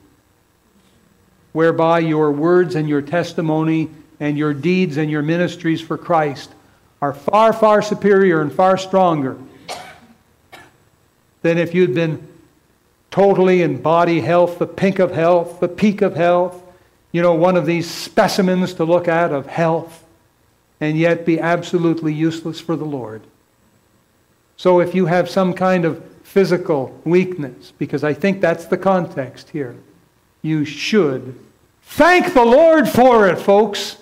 Whereby 1.51 1.99
your 1.99 2.31
words 2.31 2.75
and 2.75 2.87
your 2.87 3.01
testimony 3.01 3.89
and 4.19 4.37
your 4.37 4.53
deeds 4.53 4.97
and 4.97 5.11
your 5.11 5.21
ministries 5.21 5.81
for 5.81 5.97
Christ 5.97 6.51
are 7.01 7.13
far, 7.13 7.51
far 7.51 7.81
superior 7.81 8.41
and 8.41 8.53
far 8.53 8.77
stronger 8.77 9.37
than 11.41 11.57
if 11.57 11.73
you'd 11.73 11.95
been 11.95 12.25
totally 13.11 13.61
in 13.61 13.81
body 13.81 14.21
health, 14.21 14.57
the 14.57 14.65
pink 14.65 14.97
of 14.97 15.11
health, 15.11 15.59
the 15.59 15.67
peak 15.67 16.01
of 16.01 16.15
health, 16.15 16.63
you 17.11 17.21
know, 17.21 17.33
one 17.33 17.57
of 17.57 17.65
these 17.65 17.89
specimens 17.89 18.73
to 18.75 18.85
look 18.85 19.07
at 19.07 19.31
of 19.33 19.45
health, 19.47 20.03
and 20.79 20.97
yet 20.97 21.25
be 21.25 21.39
absolutely 21.39 22.13
useless 22.13 22.59
for 22.59 22.75
the 22.75 22.85
Lord. 22.85 23.21
So 24.55 24.79
if 24.79 24.95
you 24.95 25.07
have 25.07 25.29
some 25.29 25.53
kind 25.53 25.85
of 25.85 26.03
physical 26.23 26.97
weakness, 27.03 27.73
because 27.77 28.03
I 28.03 28.13
think 28.13 28.39
that's 28.39 28.65
the 28.65 28.77
context 28.77 29.49
here, 29.49 29.75
you 30.41 30.63
should 30.63 31.37
thank 31.83 32.33
the 32.33 32.45
Lord 32.45 32.87
for 32.87 33.27
it, 33.27 33.37
folks. 33.37 33.97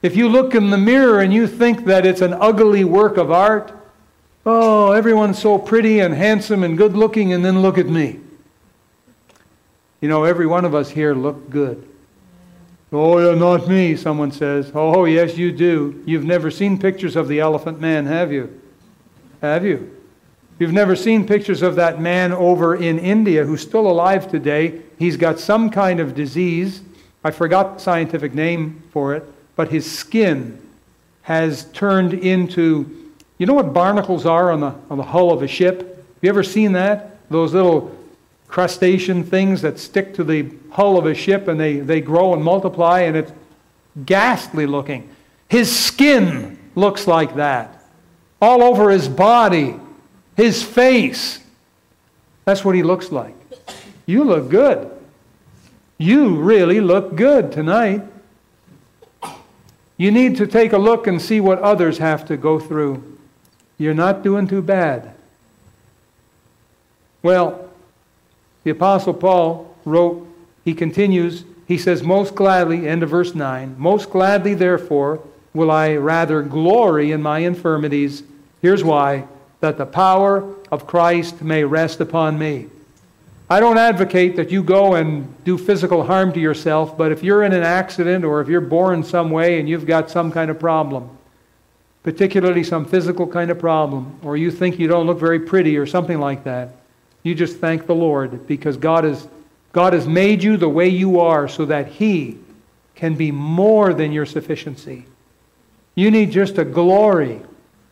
If 0.00 0.16
you 0.16 0.28
look 0.28 0.54
in 0.54 0.70
the 0.70 0.78
mirror 0.78 1.20
and 1.20 1.32
you 1.32 1.46
think 1.46 1.84
that 1.84 2.06
it's 2.06 2.20
an 2.20 2.32
ugly 2.34 2.84
work 2.84 3.16
of 3.16 3.30
art, 3.30 3.72
oh, 4.46 4.92
everyone's 4.92 5.38
so 5.38 5.58
pretty 5.58 6.00
and 6.00 6.14
handsome 6.14 6.62
and 6.62 6.76
good 6.76 6.96
looking, 6.96 7.32
and 7.32 7.44
then 7.44 7.62
look 7.62 7.78
at 7.78 7.86
me. 7.86 8.20
You 10.00 10.08
know, 10.08 10.24
every 10.24 10.46
one 10.46 10.64
of 10.64 10.74
us 10.74 10.90
here 10.90 11.14
look 11.14 11.50
good. 11.50 11.88
Oh, 12.92 13.18
yeah, 13.18 13.36
not 13.38 13.66
me, 13.68 13.96
someone 13.96 14.30
says. 14.30 14.70
Oh, 14.74 15.04
yes, 15.04 15.36
you 15.36 15.50
do. 15.50 16.02
You've 16.06 16.24
never 16.24 16.50
seen 16.50 16.78
pictures 16.78 17.16
of 17.16 17.26
the 17.26 17.40
elephant 17.40 17.80
man, 17.80 18.06
have 18.06 18.30
you? 18.30 18.60
Have 19.40 19.64
you? 19.64 19.90
You've 20.58 20.72
never 20.72 20.94
seen 20.94 21.26
pictures 21.26 21.62
of 21.62 21.74
that 21.76 22.00
man 22.00 22.32
over 22.32 22.76
in 22.76 22.98
India 22.98 23.44
who's 23.44 23.62
still 23.62 23.88
alive 23.88 24.30
today. 24.30 24.82
He's 24.98 25.16
got 25.16 25.40
some 25.40 25.70
kind 25.70 25.98
of 25.98 26.14
disease. 26.14 26.82
I 27.24 27.32
forgot 27.32 27.74
the 27.74 27.80
scientific 27.80 28.34
name 28.34 28.82
for 28.92 29.14
it 29.14 29.24
but 29.56 29.70
his 29.70 29.90
skin 29.90 30.60
has 31.22 31.64
turned 31.72 32.12
into, 32.12 33.03
you 33.38 33.46
know 33.46 33.54
what 33.54 33.72
barnacles 33.72 34.26
are 34.26 34.50
on 34.50 34.60
the, 34.60 34.74
on 34.90 34.98
the 34.98 35.04
hull 35.04 35.32
of 35.32 35.42
a 35.42 35.48
ship? 35.48 35.80
Have 35.80 36.18
you 36.22 36.28
ever 36.28 36.42
seen 36.42 36.72
that? 36.72 37.18
Those 37.30 37.52
little 37.52 37.96
crustacean 38.48 39.24
things 39.24 39.62
that 39.62 39.78
stick 39.78 40.14
to 40.14 40.24
the 40.24 40.50
hull 40.70 40.96
of 40.96 41.06
a 41.06 41.14
ship 41.14 41.48
and 41.48 41.58
they, 41.58 41.76
they 41.76 42.00
grow 42.00 42.34
and 42.34 42.44
multiply, 42.44 43.00
and 43.00 43.16
it's 43.16 43.32
ghastly 44.06 44.66
looking. 44.66 45.08
His 45.48 45.74
skin 45.74 46.58
looks 46.74 47.06
like 47.06 47.36
that. 47.36 47.84
All 48.40 48.62
over 48.62 48.90
his 48.90 49.08
body, 49.08 49.76
his 50.36 50.62
face. 50.62 51.40
That's 52.44 52.64
what 52.64 52.74
he 52.74 52.82
looks 52.82 53.10
like. 53.10 53.34
You 54.06 54.24
look 54.24 54.50
good. 54.50 54.90
You 55.98 56.36
really 56.36 56.80
look 56.80 57.14
good 57.16 57.52
tonight. 57.52 58.02
You 59.96 60.10
need 60.10 60.36
to 60.36 60.46
take 60.46 60.72
a 60.72 60.78
look 60.78 61.06
and 61.06 61.22
see 61.22 61.40
what 61.40 61.60
others 61.60 61.98
have 61.98 62.26
to 62.26 62.36
go 62.36 62.58
through. 62.58 63.13
You're 63.78 63.94
not 63.94 64.22
doing 64.22 64.46
too 64.46 64.62
bad. 64.62 65.14
Well, 67.22 67.70
the 68.62 68.70
Apostle 68.70 69.14
Paul 69.14 69.74
wrote, 69.84 70.26
he 70.64 70.74
continues, 70.74 71.44
he 71.66 71.78
says, 71.78 72.02
Most 72.02 72.34
gladly, 72.34 72.88
end 72.88 73.02
of 73.02 73.10
verse 73.10 73.34
9, 73.34 73.76
most 73.78 74.10
gladly, 74.10 74.54
therefore, 74.54 75.20
will 75.52 75.70
I 75.70 75.94
rather 75.96 76.42
glory 76.42 77.12
in 77.12 77.22
my 77.22 77.40
infirmities. 77.40 78.22
Here's 78.60 78.84
why 78.84 79.26
that 79.60 79.78
the 79.78 79.86
power 79.86 80.54
of 80.70 80.86
Christ 80.86 81.40
may 81.40 81.64
rest 81.64 82.00
upon 82.00 82.38
me. 82.38 82.66
I 83.48 83.60
don't 83.60 83.78
advocate 83.78 84.36
that 84.36 84.50
you 84.50 84.62
go 84.62 84.94
and 84.94 85.32
do 85.44 85.56
physical 85.56 86.04
harm 86.04 86.32
to 86.32 86.40
yourself, 86.40 86.96
but 86.96 87.12
if 87.12 87.22
you're 87.22 87.42
in 87.44 87.52
an 87.52 87.62
accident 87.62 88.24
or 88.24 88.40
if 88.40 88.48
you're 88.48 88.60
born 88.60 89.04
some 89.04 89.30
way 89.30 89.60
and 89.60 89.68
you've 89.68 89.86
got 89.86 90.10
some 90.10 90.32
kind 90.32 90.50
of 90.50 90.58
problem, 90.58 91.10
particularly 92.04 92.62
some 92.62 92.84
physical 92.84 93.26
kind 93.26 93.50
of 93.50 93.58
problem, 93.58 94.20
or 94.22 94.36
you 94.36 94.50
think 94.50 94.78
you 94.78 94.86
don't 94.86 95.06
look 95.06 95.18
very 95.18 95.40
pretty 95.40 95.76
or 95.76 95.86
something 95.86 96.20
like 96.20 96.44
that, 96.44 96.76
you 97.24 97.34
just 97.34 97.58
thank 97.58 97.86
the 97.86 97.94
Lord 97.94 98.46
because 98.46 98.76
God 98.76 99.04
has, 99.04 99.26
God 99.72 99.94
has 99.94 100.06
made 100.06 100.42
you 100.42 100.56
the 100.56 100.68
way 100.68 100.86
you 100.86 101.18
are 101.18 101.48
so 101.48 101.64
that 101.64 101.88
He 101.88 102.38
can 102.94 103.14
be 103.14 103.32
more 103.32 103.94
than 103.94 104.12
your 104.12 104.26
sufficiency. 104.26 105.06
You 105.94 106.10
need 106.10 106.30
just 106.30 106.58
a 106.58 106.64
glory, 106.64 107.40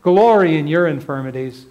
glory 0.02 0.58
in 0.58 0.66
your 0.66 0.86
infirmities 0.86 1.66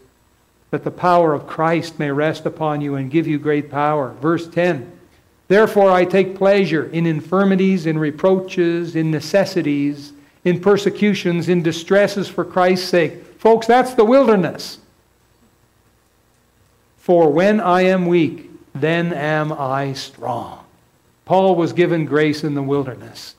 that 0.72 0.84
the 0.84 0.92
power 0.92 1.34
of 1.34 1.46
Christ 1.46 2.00
may 2.00 2.10
rest 2.10 2.46
upon 2.46 2.82
you 2.82 2.96
and 2.96 3.12
give 3.12 3.28
you 3.28 3.38
great 3.38 3.70
power. 3.70 4.14
Verse 4.20 4.48
10 4.48 4.98
Therefore, 5.48 5.92
I 5.92 6.06
take 6.06 6.38
pleasure 6.38 6.86
in 6.86 7.06
infirmities, 7.06 7.86
in 7.86 8.00
reproaches, 8.00 8.96
in 8.96 9.12
necessities, 9.12 10.14
in 10.44 10.60
persecutions, 10.60 11.50
in 11.50 11.62
distresses 11.62 12.28
for 12.28 12.44
Christ's 12.44 12.90
sake. 12.90 13.24
Folks, 13.38 13.68
that's 13.68 13.94
the 13.94 14.06
wilderness. 14.06 14.80
For 16.98 17.30
when 17.30 17.60
I 17.60 17.82
am 17.82 18.06
weak, 18.06 18.50
then 18.74 19.14
am 19.14 19.52
I 19.52 19.94
strong. 19.94 20.64
Paul 21.26 21.56
was 21.56 21.74
given 21.74 22.06
grace 22.06 22.44
in 22.44 22.56
the 22.56 22.64
wilderness. 22.64 23.36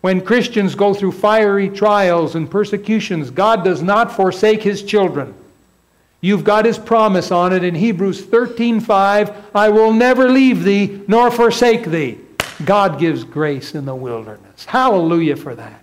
When 0.00 0.20
Christians 0.20 0.74
go 0.74 0.94
through 0.94 1.12
fiery 1.12 1.68
trials 1.68 2.34
and 2.34 2.50
persecutions, 2.50 3.30
God 3.30 3.64
does 3.64 3.82
not 3.82 4.12
forsake 4.12 4.62
his 4.62 4.82
children. 4.82 5.34
You've 6.20 6.44
got 6.44 6.64
his 6.64 6.78
promise 6.78 7.30
on 7.30 7.52
it 7.52 7.64
in 7.64 7.74
Hebrews 7.74 8.22
13:5, 8.22 9.32
I 9.54 9.68
will 9.68 9.92
never 9.92 10.28
leave 10.30 10.64
thee 10.64 11.02
nor 11.06 11.30
forsake 11.30 11.84
thee. 11.84 12.18
God 12.64 12.98
gives 12.98 13.24
grace 13.24 13.74
in 13.74 13.84
the 13.84 13.94
wilderness. 13.94 14.64
Hallelujah 14.66 15.36
for 15.36 15.54
that. 15.54 15.81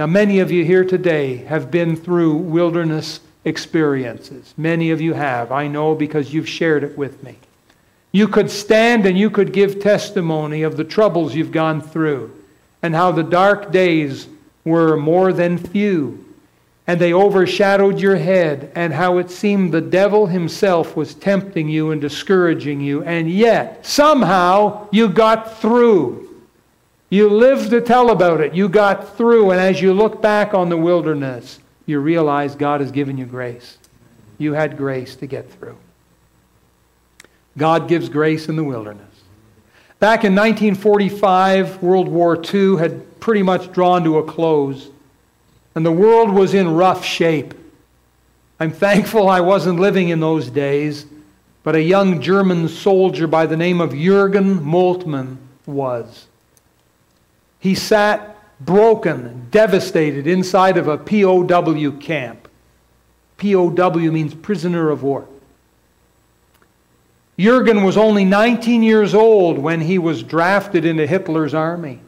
Now 0.00 0.06
many 0.06 0.38
of 0.38 0.50
you 0.50 0.64
here 0.64 0.86
today 0.86 1.36
have 1.44 1.70
been 1.70 1.94
through 1.94 2.36
wilderness 2.36 3.20
experiences. 3.44 4.54
Many 4.56 4.92
of 4.92 5.00
you 5.02 5.12
have. 5.12 5.52
I 5.52 5.68
know 5.68 5.94
because 5.94 6.32
you've 6.32 6.48
shared 6.48 6.84
it 6.84 6.96
with 6.96 7.22
me. 7.22 7.36
You 8.10 8.26
could 8.26 8.50
stand 8.50 9.04
and 9.04 9.18
you 9.18 9.28
could 9.28 9.52
give 9.52 9.78
testimony 9.78 10.62
of 10.62 10.78
the 10.78 10.84
troubles 10.84 11.34
you've 11.34 11.52
gone 11.52 11.82
through 11.82 12.34
and 12.82 12.94
how 12.94 13.12
the 13.12 13.22
dark 13.22 13.72
days 13.72 14.26
were 14.64 14.96
more 14.96 15.34
than 15.34 15.58
few 15.58 16.24
and 16.86 16.98
they 16.98 17.12
overshadowed 17.12 18.00
your 18.00 18.16
head 18.16 18.72
and 18.74 18.94
how 18.94 19.18
it 19.18 19.30
seemed 19.30 19.70
the 19.70 19.82
devil 19.82 20.26
himself 20.26 20.96
was 20.96 21.14
tempting 21.14 21.68
you 21.68 21.90
and 21.90 22.00
discouraging 22.00 22.80
you 22.80 23.04
and 23.04 23.30
yet 23.30 23.84
somehow 23.84 24.88
you 24.92 25.10
got 25.10 25.60
through. 25.60 26.29
You 27.10 27.28
lived 27.28 27.70
to 27.70 27.80
tell 27.80 28.10
about 28.10 28.40
it. 28.40 28.54
You 28.54 28.68
got 28.68 29.16
through 29.16 29.50
and 29.50 29.60
as 29.60 29.82
you 29.82 29.92
look 29.92 30.22
back 30.22 30.54
on 30.54 30.68
the 30.68 30.76
wilderness, 30.76 31.58
you 31.84 31.98
realize 31.98 32.54
God 32.54 32.80
has 32.80 32.92
given 32.92 33.18
you 33.18 33.26
grace. 33.26 33.78
You 34.38 34.54
had 34.54 34.76
grace 34.76 35.16
to 35.16 35.26
get 35.26 35.50
through. 35.50 35.76
God 37.58 37.88
gives 37.88 38.08
grace 38.08 38.48
in 38.48 38.54
the 38.54 38.64
wilderness. 38.64 39.06
Back 39.98 40.24
in 40.24 40.34
1945, 40.34 41.82
World 41.82 42.08
War 42.08 42.40
II 42.42 42.78
had 42.78 43.20
pretty 43.20 43.42
much 43.42 43.70
drawn 43.72 44.02
to 44.04 44.18
a 44.18 44.24
close, 44.24 44.88
and 45.74 45.84
the 45.84 45.92
world 45.92 46.30
was 46.30 46.54
in 46.54 46.72
rough 46.72 47.04
shape. 47.04 47.52
I'm 48.58 48.72
thankful 48.72 49.28
I 49.28 49.40
wasn't 49.40 49.78
living 49.78 50.08
in 50.08 50.20
those 50.20 50.48
days, 50.48 51.04
but 51.64 51.74
a 51.74 51.82
young 51.82 52.22
German 52.22 52.68
soldier 52.68 53.26
by 53.26 53.44
the 53.44 53.56
name 53.56 53.80
of 53.80 53.90
Jürgen 53.90 54.60
Moltmann 54.60 55.36
was. 55.66 56.28
He 57.60 57.74
sat 57.74 58.36
broken, 58.60 59.46
devastated 59.50 60.26
inside 60.26 60.76
of 60.76 60.88
a 60.88 60.98
POW 60.98 61.92
camp. 62.00 62.48
POW 63.36 64.10
means 64.10 64.34
prisoner 64.34 64.90
of 64.90 65.02
war. 65.02 65.28
Jurgen 67.38 67.84
was 67.84 67.96
only 67.96 68.24
19 68.24 68.82
years 68.82 69.14
old 69.14 69.58
when 69.58 69.80
he 69.80 69.98
was 69.98 70.22
drafted 70.22 70.84
into 70.84 71.06
Hitler's 71.06 71.54
army. 71.54 72.00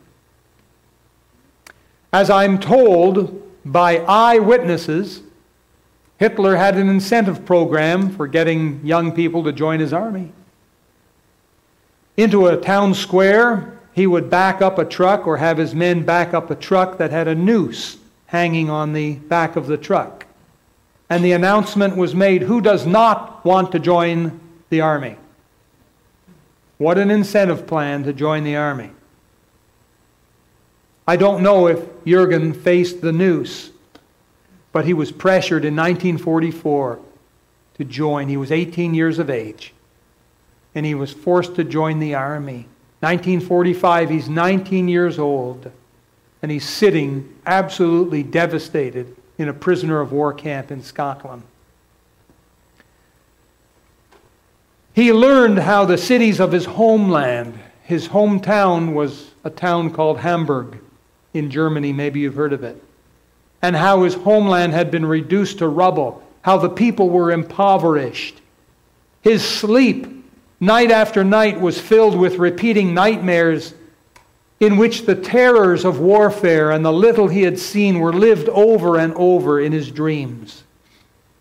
As 2.12 2.28
I'm 2.28 2.58
told 2.60 3.42
by 3.64 3.98
eyewitnesses, 3.98 5.22
Hitler 6.18 6.56
had 6.56 6.76
an 6.76 6.88
incentive 6.88 7.46
program 7.46 8.10
for 8.10 8.26
getting 8.26 8.84
young 8.84 9.12
people 9.12 9.42
to 9.44 9.52
join 9.52 9.80
his 9.80 9.94
army. 9.94 10.32
Into 12.18 12.46
a 12.46 12.58
town 12.58 12.92
square, 12.92 13.78
he 13.92 14.06
would 14.06 14.30
back 14.30 14.62
up 14.62 14.78
a 14.78 14.84
truck 14.84 15.26
or 15.26 15.36
have 15.36 15.58
his 15.58 15.74
men 15.74 16.04
back 16.04 16.32
up 16.32 16.50
a 16.50 16.54
truck 16.54 16.98
that 16.98 17.10
had 17.10 17.28
a 17.28 17.34
noose 17.34 17.98
hanging 18.26 18.70
on 18.70 18.92
the 18.92 19.14
back 19.14 19.56
of 19.56 19.66
the 19.66 19.76
truck. 19.76 20.26
And 21.10 21.22
the 21.22 21.32
announcement 21.32 21.96
was 21.96 22.14
made 22.14 22.42
who 22.42 22.62
does 22.62 22.86
not 22.86 23.44
want 23.44 23.72
to 23.72 23.78
join 23.78 24.40
the 24.70 24.80
army? 24.80 25.16
What 26.78 26.96
an 26.98 27.10
incentive 27.10 27.66
plan 27.66 28.04
to 28.04 28.12
join 28.12 28.44
the 28.44 28.56
army. 28.56 28.90
I 31.06 31.16
don't 31.16 31.42
know 31.42 31.66
if 31.66 31.80
Jurgen 32.06 32.54
faced 32.54 33.02
the 33.02 33.12
noose, 33.12 33.70
but 34.72 34.86
he 34.86 34.94
was 34.94 35.12
pressured 35.12 35.64
in 35.64 35.76
1944 35.76 36.98
to 37.74 37.84
join. 37.84 38.28
He 38.28 38.36
was 38.36 38.50
18 38.50 38.94
years 38.94 39.18
of 39.18 39.28
age, 39.28 39.74
and 40.74 40.86
he 40.86 40.94
was 40.94 41.12
forced 41.12 41.56
to 41.56 41.64
join 41.64 41.98
the 41.98 42.14
army. 42.14 42.66
1945, 43.02 44.10
he's 44.10 44.28
19 44.28 44.86
years 44.86 45.18
old, 45.18 45.72
and 46.40 46.52
he's 46.52 46.68
sitting 46.68 47.36
absolutely 47.46 48.22
devastated 48.22 49.16
in 49.38 49.48
a 49.48 49.52
prisoner 49.52 50.00
of 50.00 50.12
war 50.12 50.32
camp 50.32 50.70
in 50.70 50.80
Scotland. 50.80 51.42
He 54.94 55.12
learned 55.12 55.58
how 55.58 55.84
the 55.84 55.98
cities 55.98 56.38
of 56.38 56.52
his 56.52 56.64
homeland, 56.64 57.58
his 57.82 58.06
hometown 58.06 58.92
was 58.92 59.32
a 59.42 59.50
town 59.50 59.90
called 59.90 60.18
Hamburg 60.18 60.78
in 61.34 61.50
Germany, 61.50 61.92
maybe 61.92 62.20
you've 62.20 62.36
heard 62.36 62.52
of 62.52 62.62
it, 62.62 62.80
and 63.62 63.74
how 63.74 64.04
his 64.04 64.14
homeland 64.14 64.74
had 64.74 64.92
been 64.92 65.06
reduced 65.06 65.58
to 65.58 65.66
rubble, 65.66 66.22
how 66.42 66.56
the 66.56 66.68
people 66.68 67.10
were 67.10 67.32
impoverished. 67.32 68.40
His 69.22 69.44
sleep 69.44 70.21
night 70.62 70.92
after 70.92 71.24
night 71.24 71.60
was 71.60 71.80
filled 71.80 72.16
with 72.16 72.38
repeating 72.38 72.94
nightmares 72.94 73.74
in 74.60 74.76
which 74.76 75.04
the 75.06 75.14
terrors 75.16 75.84
of 75.84 75.98
warfare 75.98 76.70
and 76.70 76.84
the 76.84 76.92
little 76.92 77.26
he 77.26 77.42
had 77.42 77.58
seen 77.58 77.98
were 77.98 78.12
lived 78.12 78.48
over 78.50 78.96
and 78.96 79.12
over 79.14 79.60
in 79.60 79.72
his 79.72 79.90
dreams. 79.90 80.62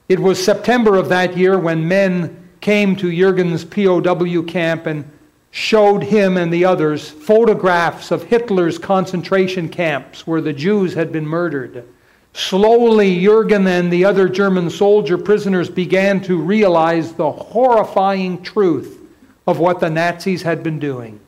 It 0.10 0.20
was 0.20 0.44
September 0.44 0.98
of 0.98 1.08
that 1.10 1.38
year 1.38 1.60
when 1.60 1.88
men 1.88 2.50
came 2.62 2.96
to 2.96 3.16
Jurgen's 3.16 3.64
POW 3.64 4.42
camp 4.42 4.88
and 4.88 5.06
showed 5.52 6.02
him 6.02 6.36
and 6.36 6.52
the 6.52 6.66
others 6.66 7.08
photographs 7.08 8.10
of 8.10 8.24
Hitler's 8.24 8.80
concentration 8.80 9.70
camps 9.70 10.26
where 10.26 10.42
the 10.42 10.52
Jews 10.52 10.96
had 10.96 11.12
been 11.12 11.28
murdered. 11.28 11.88
Slowly, 12.34 13.24
Jurgen 13.24 13.68
and 13.68 13.94
the 13.94 14.04
other 14.04 14.28
German 14.28 14.72
soldier 14.72 15.20
prisoners 15.20 15.70
began 15.70 16.22
to 16.22 16.42
realize 16.42 17.14
the 17.14 17.32
horrifying 17.32 18.42
truth 18.42 18.98
of 19.48 19.60
what 19.60 19.80
the 19.80 19.90
Nazis 19.90 20.44
had 20.44 20.64
been 20.64 20.80
doing. 20.80 21.20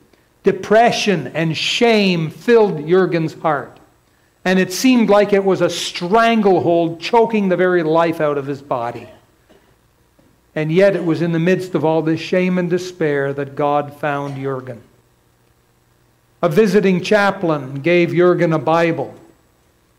Depression 0.42 1.28
and 1.28 1.56
shame 1.56 2.30
filled 2.30 2.86
Jurgen's 2.86 3.34
heart. 3.34 3.78
And 4.44 4.58
it 4.58 4.72
seemed 4.72 5.08
like 5.08 5.32
it 5.32 5.44
was 5.44 5.62
a 5.62 5.70
stranglehold 5.70 7.00
choking 7.00 7.48
the 7.48 7.56
very 7.56 7.82
life 7.82 8.20
out 8.20 8.36
of 8.36 8.46
his 8.46 8.60
body. 8.60 9.08
And 10.54 10.70
yet 10.70 10.94
it 10.94 11.04
was 11.04 11.22
in 11.22 11.32
the 11.32 11.38
midst 11.38 11.74
of 11.74 11.84
all 11.84 12.02
this 12.02 12.20
shame 12.20 12.58
and 12.58 12.68
despair 12.68 13.32
that 13.32 13.56
God 13.56 13.98
found 13.98 14.36
Jurgen. 14.36 14.82
A 16.42 16.48
visiting 16.48 17.02
chaplain 17.02 17.76
gave 17.76 18.12
Jurgen 18.12 18.52
a 18.52 18.58
Bible. 18.58 19.14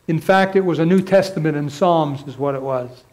In 0.08 0.20
fact, 0.20 0.56
it 0.56 0.64
was 0.64 0.78
a 0.78 0.86
New 0.86 1.02
Testament 1.02 1.58
and 1.58 1.72
Psalms, 1.72 2.22
is 2.28 2.38
what 2.38 2.54
it 2.54 2.62
was. 2.62 3.04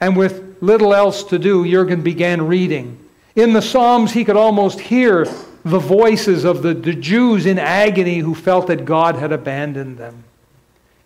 And 0.00 0.16
with 0.16 0.56
little 0.62 0.94
else 0.94 1.22
to 1.24 1.38
do, 1.38 1.68
Jurgen 1.70 2.00
began 2.00 2.46
reading. 2.46 2.98
In 3.38 3.52
the 3.52 3.62
Psalms, 3.62 4.10
he 4.10 4.24
could 4.24 4.36
almost 4.36 4.80
hear 4.80 5.24
the 5.64 5.78
voices 5.78 6.42
of 6.42 6.60
the, 6.60 6.74
the 6.74 6.92
Jews 6.92 7.46
in 7.46 7.56
agony 7.56 8.18
who 8.18 8.34
felt 8.34 8.66
that 8.66 8.84
God 8.84 9.14
had 9.14 9.30
abandoned 9.30 9.96
them. 9.96 10.24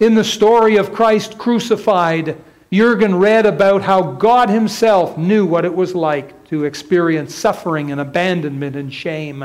In 0.01 0.15
the 0.15 0.25
story 0.25 0.77
of 0.77 0.95
Christ 0.95 1.37
crucified, 1.37 2.39
Jurgen 2.73 3.17
read 3.17 3.45
about 3.45 3.83
how 3.83 4.13
God 4.13 4.49
himself 4.49 5.19
knew 5.19 5.45
what 5.45 5.67
it 5.67 5.75
was 5.75 5.95
like 5.95 6.49
to 6.49 6.65
experience 6.65 7.35
suffering 7.35 7.93
and 7.93 8.01
abandonment 8.01 8.77
and 8.77 8.91
shame. 8.91 9.45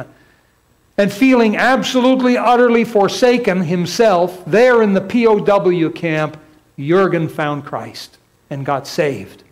And 0.97 1.12
feeling 1.12 1.58
absolutely, 1.58 2.38
utterly 2.38 2.86
forsaken 2.86 3.63
himself, 3.63 4.45
there 4.45 4.82
in 4.82 4.93
the 4.93 5.01
POW 5.01 5.89
camp, 5.89 6.39
Jurgen 6.80 7.28
found 7.28 7.66
Christ 7.66 8.18
and 8.49 8.66
got 8.66 8.88
saved. 8.88 9.43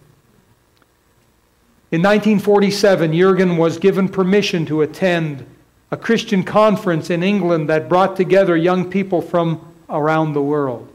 In 1.96 2.02
1947, 2.02 3.14
Jurgen 3.14 3.56
was 3.56 3.78
given 3.78 4.10
permission 4.10 4.66
to 4.66 4.82
attend 4.82 5.46
a 5.92 5.96
Christian 5.96 6.44
conference 6.44 7.10
in 7.10 7.24
England 7.24 7.70
that 7.70 7.88
brought 7.88 8.18
together 8.18 8.58
young 8.58 8.92
people 8.92 9.22
from 9.22 9.74
around 9.90 10.34
the 10.34 10.42
world. 10.42 10.90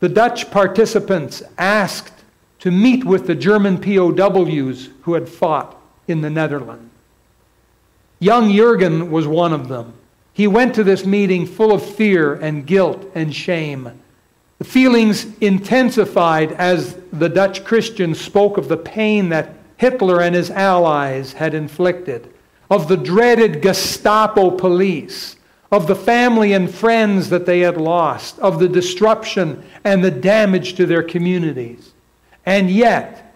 The 0.00 0.08
Dutch 0.08 0.50
participants 0.50 1.44
asked 1.56 2.24
to 2.58 2.72
meet 2.72 3.04
with 3.04 3.28
the 3.28 3.36
German 3.36 3.78
POWs 3.78 4.88
who 5.02 5.14
had 5.14 5.28
fought 5.28 5.80
in 6.08 6.20
the 6.20 6.30
Netherlands. 6.30 6.90
Young 8.18 8.52
Jurgen 8.52 9.08
was 9.08 9.28
one 9.28 9.52
of 9.52 9.68
them. 9.68 9.92
He 10.32 10.48
went 10.48 10.74
to 10.74 10.82
this 10.82 11.06
meeting 11.06 11.46
full 11.46 11.72
of 11.72 11.80
fear 11.80 12.34
and 12.34 12.66
guilt 12.66 13.08
and 13.14 13.32
shame. 13.32 14.02
The 14.58 14.64
feelings 14.64 15.28
intensified 15.40 16.50
as 16.50 16.96
the 17.12 17.28
Dutch 17.28 17.62
Christians 17.62 18.20
spoke 18.20 18.58
of 18.58 18.66
the 18.66 18.76
pain 18.76 19.28
that 19.28 19.61
Hitler 19.82 20.20
and 20.20 20.32
his 20.32 20.48
allies 20.48 21.32
had 21.32 21.54
inflicted. 21.54 22.32
of 22.72 22.88
the 22.88 22.96
dreaded 22.96 23.60
Gestapo 23.60 24.50
police, 24.50 25.36
of 25.70 25.86
the 25.86 25.94
family 25.94 26.54
and 26.54 26.74
friends 26.74 27.28
that 27.28 27.44
they 27.44 27.60
had 27.60 27.76
lost, 27.76 28.38
of 28.38 28.58
the 28.58 28.68
disruption 28.68 29.62
and 29.84 30.02
the 30.02 30.10
damage 30.10 30.72
to 30.76 30.86
their 30.86 31.02
communities. 31.02 31.92
And 32.46 32.70
yet, 32.70 33.34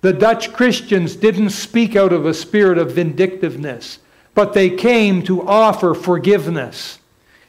the 0.00 0.12
Dutch 0.12 0.52
Christians 0.52 1.14
didn't 1.14 1.50
speak 1.50 1.94
out 1.94 2.12
of 2.12 2.26
a 2.26 2.34
spirit 2.34 2.76
of 2.76 2.90
vindictiveness, 2.90 4.00
but 4.34 4.52
they 4.52 4.68
came 4.68 5.22
to 5.22 5.46
offer 5.46 5.94
forgiveness. 5.94 6.98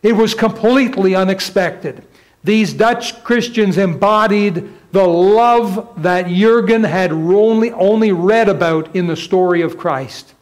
It 0.03 0.13
was 0.13 0.36
completely 0.36 1.15
unexpected. 1.15 2.05
These 2.44 2.74
Dutch 2.74 3.24
Christians 3.24 3.78
embodied 3.78 4.70
the 4.92 5.08
love 5.08 6.02
that 6.02 6.28
Jurgen 6.28 6.84
had 6.84 7.12
only, 7.12 7.72
only 7.72 8.12
read 8.12 8.48
about 8.48 8.96
in 8.96 9.08
the 9.08 9.16
story 9.16 9.62
of 9.62 9.78
Christ, 9.78 10.34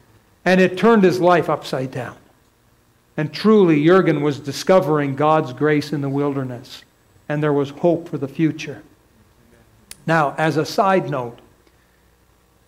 and 0.44 0.62
it 0.62 0.78
turned 0.78 1.04
his 1.04 1.20
life 1.20 1.50
upside 1.50 1.92
down. 1.92 2.16
And 3.18 3.34
truly, 3.34 3.84
Jurgen 3.84 4.22
was 4.22 4.40
discovering 4.40 5.16
God's 5.16 5.54
grace 5.54 5.94
in 5.94 6.02
the 6.02 6.10
wilderness, 6.10 6.84
and 7.28 7.42
there 7.42 7.54
was 7.54 7.70
hope 7.70 8.10
for 8.10 8.18
the 8.18 8.28
future. 8.28 8.84
Now, 10.06 10.36
as 10.38 10.58
a 10.58 10.66
side 10.66 11.10
note, 11.10 11.40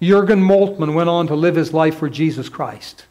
Jurgen 0.02 0.42
Moltmann 0.42 0.94
went 0.94 1.10
on 1.10 1.28
to 1.28 1.36
live 1.36 1.56
his 1.56 1.74
life 1.74 1.98
for 1.98 2.10
Jesus 2.10 2.50
Christ. 2.50 3.06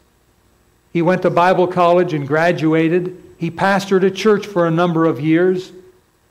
He 0.91 1.01
went 1.01 1.21
to 1.21 1.29
Bible 1.29 1.67
college 1.67 2.13
and 2.13 2.27
graduated. 2.27 3.21
He 3.37 3.51
pastored 3.51 4.03
a 4.03 4.11
church 4.11 4.47
for 4.47 4.65
a 4.65 4.71
number 4.71 5.05
of 5.05 5.19
years, 5.19 5.71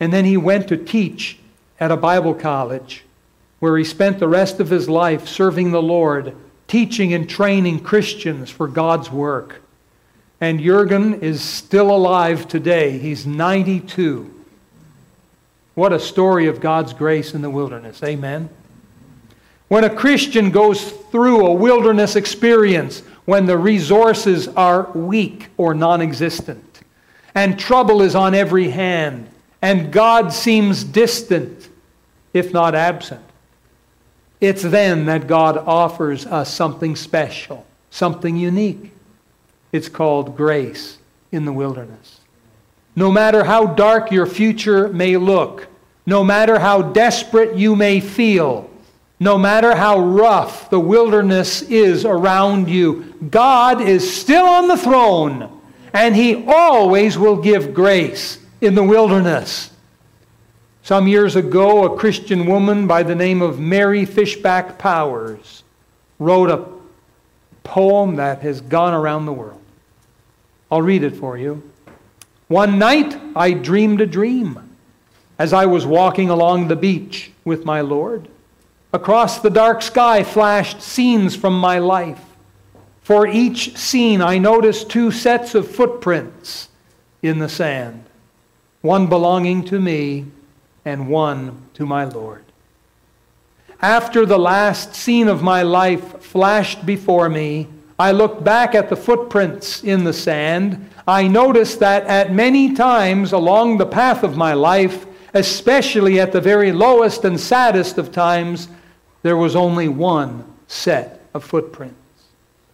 and 0.00 0.12
then 0.12 0.24
he 0.24 0.36
went 0.36 0.68
to 0.68 0.76
teach 0.76 1.38
at 1.80 1.90
a 1.90 1.96
Bible 1.96 2.34
college 2.34 3.04
where 3.58 3.76
he 3.78 3.84
spent 3.84 4.18
the 4.18 4.28
rest 4.28 4.60
of 4.60 4.70
his 4.70 4.88
life 4.88 5.26
serving 5.26 5.70
the 5.70 5.82
Lord, 5.82 6.36
teaching 6.68 7.14
and 7.14 7.28
training 7.28 7.80
Christians 7.80 8.50
for 8.50 8.68
God's 8.68 9.10
work. 9.10 9.62
And 10.40 10.60
Jurgen 10.60 11.20
is 11.20 11.40
still 11.40 11.90
alive 11.90 12.46
today. 12.46 12.98
He's 12.98 13.26
92. 13.26 14.32
What 15.74 15.92
a 15.92 15.98
story 15.98 16.46
of 16.46 16.60
God's 16.60 16.92
grace 16.92 17.34
in 17.34 17.42
the 17.42 17.50
wilderness. 17.50 18.02
Amen. 18.02 18.50
When 19.68 19.84
a 19.84 19.94
Christian 19.94 20.50
goes 20.50 20.90
through 20.90 21.46
a 21.46 21.52
wilderness 21.52 22.16
experience, 22.16 23.00
when 23.24 23.46
the 23.46 23.58
resources 23.58 24.48
are 24.48 24.90
weak 24.92 25.48
or 25.56 25.74
non 25.74 26.00
existent, 26.00 26.82
and 27.34 27.58
trouble 27.58 28.00
is 28.00 28.14
on 28.14 28.34
every 28.34 28.68
hand, 28.68 29.28
and 29.66 29.90
God 29.90 30.32
seems 30.32 30.84
distant, 30.84 31.68
if 32.32 32.52
not 32.52 32.76
absent, 32.76 33.24
it's 34.40 34.62
then 34.62 35.06
that 35.06 35.26
God 35.26 35.58
offers 35.58 36.24
us 36.24 36.54
something 36.54 36.94
special, 36.94 37.66
something 37.90 38.36
unique. 38.36 38.92
It's 39.72 39.88
called 39.88 40.36
grace 40.36 40.98
in 41.32 41.46
the 41.46 41.52
wilderness. 41.52 42.20
No 42.94 43.10
matter 43.10 43.42
how 43.42 43.66
dark 43.66 44.12
your 44.12 44.26
future 44.26 44.86
may 44.86 45.16
look, 45.16 45.66
no 46.06 46.22
matter 46.22 46.60
how 46.60 46.82
desperate 46.82 47.56
you 47.56 47.74
may 47.74 47.98
feel, 47.98 48.70
no 49.18 49.36
matter 49.36 49.74
how 49.74 49.98
rough 49.98 50.70
the 50.70 50.78
wilderness 50.78 51.62
is 51.62 52.04
around 52.04 52.70
you, 52.70 53.16
God 53.30 53.80
is 53.80 54.16
still 54.16 54.46
on 54.46 54.68
the 54.68 54.78
throne, 54.78 55.60
and 55.92 56.14
He 56.14 56.44
always 56.46 57.18
will 57.18 57.42
give 57.42 57.74
grace 57.74 58.38
in 58.66 58.74
the 58.74 58.82
wilderness. 58.82 59.70
Some 60.82 61.06
years 61.06 61.36
ago, 61.36 61.84
a 61.84 61.96
Christian 61.96 62.46
woman 62.46 62.88
by 62.88 63.04
the 63.04 63.14
name 63.14 63.40
of 63.40 63.60
Mary 63.60 64.04
Fishback 64.04 64.76
Powers 64.76 65.62
wrote 66.18 66.50
a 66.50 66.66
poem 67.62 68.16
that 68.16 68.42
has 68.42 68.60
gone 68.60 68.92
around 68.92 69.26
the 69.26 69.32
world. 69.32 69.62
I'll 70.70 70.82
read 70.82 71.04
it 71.04 71.14
for 71.14 71.38
you. 71.38 71.62
One 72.48 72.78
night 72.78 73.16
I 73.36 73.52
dreamed 73.52 74.00
a 74.00 74.06
dream 74.06 74.76
as 75.38 75.52
I 75.52 75.66
was 75.66 75.86
walking 75.86 76.28
along 76.28 76.66
the 76.66 76.76
beach 76.76 77.30
with 77.44 77.64
my 77.64 77.82
Lord. 77.82 78.28
Across 78.92 79.40
the 79.40 79.50
dark 79.50 79.80
sky 79.80 80.24
flashed 80.24 80.82
scenes 80.82 81.36
from 81.36 81.58
my 81.58 81.78
life. 81.78 82.24
For 83.02 83.28
each 83.28 83.76
scene, 83.76 84.20
I 84.20 84.38
noticed 84.38 84.90
two 84.90 85.12
sets 85.12 85.54
of 85.54 85.70
footprints 85.70 86.68
in 87.22 87.38
the 87.38 87.48
sand 87.48 88.06
one 88.86 89.08
belonging 89.08 89.64
to 89.64 89.80
me 89.80 90.24
and 90.84 91.08
one 91.08 91.68
to 91.74 91.84
my 91.84 92.04
Lord. 92.04 92.44
After 93.80 94.24
the 94.24 94.38
last 94.38 94.94
scene 94.94 95.28
of 95.28 95.42
my 95.42 95.62
life 95.62 96.22
flashed 96.22 96.86
before 96.86 97.28
me, 97.28 97.68
I 97.98 98.12
looked 98.12 98.44
back 98.44 98.74
at 98.74 98.88
the 98.88 98.96
footprints 98.96 99.82
in 99.82 100.04
the 100.04 100.12
sand. 100.12 100.90
I 101.06 101.28
noticed 101.28 101.80
that 101.80 102.04
at 102.04 102.32
many 102.32 102.74
times 102.74 103.32
along 103.32 103.78
the 103.78 103.86
path 103.86 104.22
of 104.22 104.36
my 104.36 104.54
life, 104.54 105.06
especially 105.34 106.20
at 106.20 106.32
the 106.32 106.40
very 106.40 106.72
lowest 106.72 107.24
and 107.24 107.38
saddest 107.38 107.98
of 107.98 108.12
times, 108.12 108.68
there 109.22 109.36
was 109.36 109.56
only 109.56 109.88
one 109.88 110.44
set 110.68 111.20
of 111.34 111.44
footprints. 111.44 111.96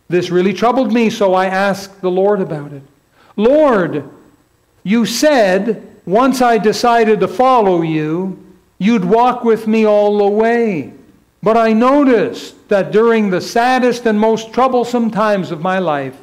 This 0.09 0.31
really 0.31 0.53
troubled 0.53 0.93
me, 0.93 1.09
so 1.09 1.35
I 1.35 1.47
asked 1.47 2.01
the 2.01 2.11
Lord 2.11 2.41
about 2.41 2.73
it. 2.73 2.83
Lord, 3.37 4.09
you 4.83 5.07
said 5.07 5.92
once 6.05 6.43
I 6.43 6.59
decided 6.59 7.21
to 7.21 7.29
follow 7.29 7.83
you, 7.83 8.39
you'd 8.79 9.05
walk 9.05 9.45
with 9.45 9.67
me 9.67 9.85
all 9.85 10.19
the 10.19 10.27
way. 10.27 10.93
But 11.43 11.57
I 11.57 11.73
noticed 11.73 12.69
that 12.69 12.93
during 12.93 13.31
the 13.31 13.41
saddest 13.41 14.07
and 14.07 14.19
most 14.19 14.53
troublesome 14.53 15.11
times 15.11 15.51
of 15.51 15.61
my 15.61 15.79
life, 15.79 16.17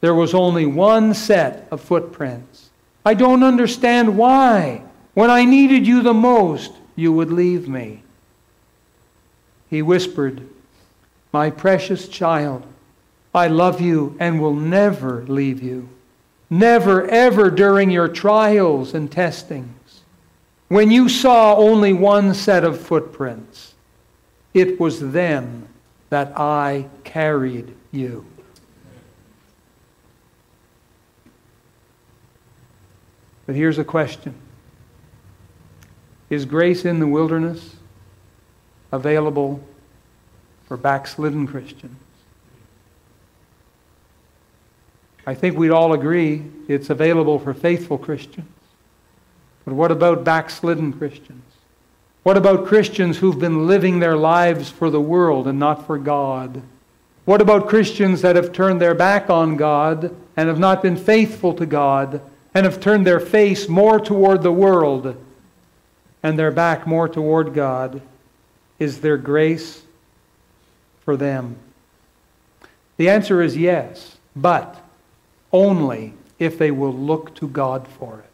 there 0.00 0.14
was 0.14 0.34
only 0.34 0.66
one 0.66 1.14
set 1.14 1.66
of 1.70 1.80
footprints. 1.80 2.70
I 3.04 3.14
don't 3.14 3.42
understand 3.42 4.16
why. 4.16 4.82
When 5.14 5.30
I 5.30 5.44
needed 5.44 5.86
you 5.86 6.02
the 6.02 6.14
most, 6.14 6.72
you 6.94 7.12
would 7.12 7.32
leave 7.32 7.68
me. 7.68 8.02
He 9.68 9.82
whispered, 9.82 10.48
My 11.32 11.50
precious 11.50 12.08
child, 12.08 12.64
I 13.34 13.48
love 13.48 13.80
you 13.80 14.16
and 14.18 14.40
will 14.40 14.54
never 14.54 15.24
leave 15.26 15.62
you. 15.62 15.88
Never, 16.50 17.06
ever 17.08 17.50
during 17.50 17.90
your 17.90 18.08
trials 18.08 18.94
and 18.94 19.10
testings. 19.10 20.02
When 20.68 20.90
you 20.90 21.08
saw 21.08 21.56
only 21.56 21.92
one 21.92 22.34
set 22.34 22.64
of 22.64 22.80
footprints, 22.80 23.74
it 24.54 24.80
was 24.80 25.12
then 25.12 25.68
that 26.10 26.32
I 26.38 26.86
carried 27.04 27.74
you. 27.90 28.24
But 33.46 33.56
here's 33.56 33.78
a 33.78 33.84
question 33.84 34.34
Is 36.30 36.44
grace 36.44 36.84
in 36.84 36.98
the 36.98 37.06
wilderness? 37.06 37.76
available 38.90 39.62
for 40.66 40.76
backslidden 40.76 41.46
Christians. 41.46 41.96
I 45.28 45.34
think 45.34 45.58
we'd 45.58 45.72
all 45.72 45.92
agree 45.92 46.42
it's 46.68 46.88
available 46.88 47.38
for 47.38 47.52
faithful 47.52 47.98
Christians. 47.98 48.48
But 49.66 49.74
what 49.74 49.92
about 49.92 50.24
backslidden 50.24 50.94
Christians? 50.94 51.44
What 52.22 52.38
about 52.38 52.66
Christians 52.66 53.18
who've 53.18 53.38
been 53.38 53.66
living 53.66 53.98
their 53.98 54.16
lives 54.16 54.70
for 54.70 54.88
the 54.88 55.02
world 55.02 55.46
and 55.46 55.58
not 55.58 55.86
for 55.86 55.98
God? 55.98 56.62
What 57.26 57.42
about 57.42 57.68
Christians 57.68 58.22
that 58.22 58.36
have 58.36 58.54
turned 58.54 58.80
their 58.80 58.94
back 58.94 59.28
on 59.28 59.58
God 59.58 60.16
and 60.34 60.48
have 60.48 60.58
not 60.58 60.80
been 60.80 60.96
faithful 60.96 61.52
to 61.56 61.66
God 61.66 62.22
and 62.54 62.64
have 62.64 62.80
turned 62.80 63.06
their 63.06 63.20
face 63.20 63.68
more 63.68 64.00
toward 64.00 64.42
the 64.42 64.50
world 64.50 65.14
and 66.22 66.38
their 66.38 66.50
back 66.50 66.86
more 66.86 67.06
toward 67.06 67.52
God? 67.52 68.00
Is 68.78 69.02
there 69.02 69.18
grace 69.18 69.82
for 71.04 71.18
them? 71.18 71.56
The 72.96 73.10
answer 73.10 73.42
is 73.42 73.58
yes, 73.58 74.16
but 74.34 74.87
only 75.52 76.14
if 76.38 76.58
they 76.58 76.70
will 76.70 76.92
look 76.92 77.34
to 77.36 77.48
God 77.48 77.86
for 77.86 78.18
it. 78.20 78.24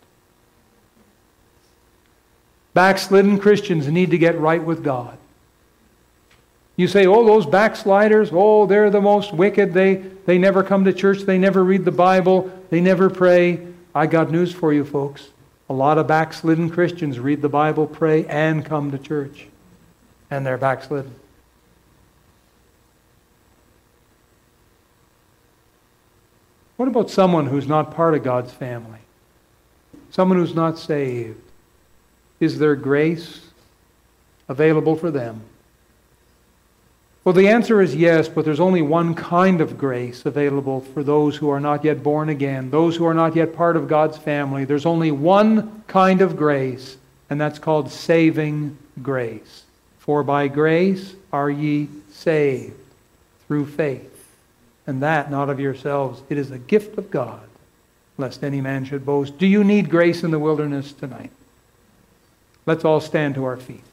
Backslidden 2.74 3.38
Christians 3.38 3.88
need 3.88 4.10
to 4.10 4.18
get 4.18 4.38
right 4.38 4.62
with 4.62 4.82
God. 4.82 5.16
You 6.76 6.88
say, 6.88 7.06
oh, 7.06 7.24
those 7.24 7.46
backsliders, 7.46 8.30
oh, 8.32 8.66
they're 8.66 8.90
the 8.90 9.00
most 9.00 9.32
wicked. 9.32 9.72
They, 9.72 9.94
they 10.26 10.38
never 10.38 10.64
come 10.64 10.84
to 10.84 10.92
church. 10.92 11.20
They 11.20 11.38
never 11.38 11.62
read 11.62 11.84
the 11.84 11.92
Bible. 11.92 12.50
They 12.70 12.80
never 12.80 13.08
pray. 13.08 13.64
I 13.94 14.06
got 14.06 14.32
news 14.32 14.52
for 14.52 14.72
you, 14.72 14.84
folks. 14.84 15.28
A 15.68 15.72
lot 15.72 15.98
of 15.98 16.08
backslidden 16.08 16.68
Christians 16.70 17.20
read 17.20 17.42
the 17.42 17.48
Bible, 17.48 17.86
pray, 17.86 18.26
and 18.26 18.64
come 18.64 18.90
to 18.90 18.98
church 18.98 19.46
and 20.30 20.44
they're 20.44 20.58
backslidden. 20.58 21.14
What 26.76 26.88
about 26.88 27.10
someone 27.10 27.46
who's 27.46 27.68
not 27.68 27.94
part 27.94 28.14
of 28.14 28.24
God's 28.24 28.52
family? 28.52 28.98
Someone 30.10 30.38
who's 30.38 30.54
not 30.54 30.78
saved? 30.78 31.40
Is 32.40 32.58
there 32.58 32.74
grace 32.74 33.40
available 34.48 34.96
for 34.96 35.10
them? 35.10 35.42
Well, 37.24 37.32
the 37.32 37.48
answer 37.48 37.80
is 37.80 37.96
yes, 37.96 38.28
but 38.28 38.44
there's 38.44 38.60
only 38.60 38.82
one 38.82 39.14
kind 39.14 39.62
of 39.62 39.78
grace 39.78 40.26
available 40.26 40.82
for 40.82 41.02
those 41.02 41.36
who 41.36 41.48
are 41.48 41.60
not 41.60 41.82
yet 41.82 42.02
born 42.02 42.28
again, 42.28 42.70
those 42.70 42.96
who 42.96 43.06
are 43.06 43.14
not 43.14 43.34
yet 43.34 43.54
part 43.54 43.76
of 43.76 43.88
God's 43.88 44.18
family. 44.18 44.66
There's 44.66 44.84
only 44.84 45.10
one 45.10 45.82
kind 45.86 46.20
of 46.20 46.36
grace, 46.36 46.98
and 47.30 47.40
that's 47.40 47.58
called 47.58 47.90
saving 47.90 48.76
grace. 49.02 49.64
For 50.00 50.22
by 50.22 50.48
grace 50.48 51.14
are 51.32 51.48
ye 51.48 51.88
saved 52.12 52.76
through 53.46 53.66
faith. 53.66 54.13
And 54.86 55.02
that 55.02 55.30
not 55.30 55.48
of 55.50 55.60
yourselves. 55.60 56.22
It 56.28 56.38
is 56.38 56.50
a 56.50 56.58
gift 56.58 56.98
of 56.98 57.10
God, 57.10 57.48
lest 58.18 58.44
any 58.44 58.60
man 58.60 58.84
should 58.84 59.06
boast. 59.06 59.38
Do 59.38 59.46
you 59.46 59.64
need 59.64 59.90
grace 59.90 60.22
in 60.22 60.30
the 60.30 60.38
wilderness 60.38 60.92
tonight? 60.92 61.30
Let's 62.66 62.84
all 62.84 63.00
stand 63.00 63.34
to 63.36 63.44
our 63.44 63.56
feet. 63.56 63.84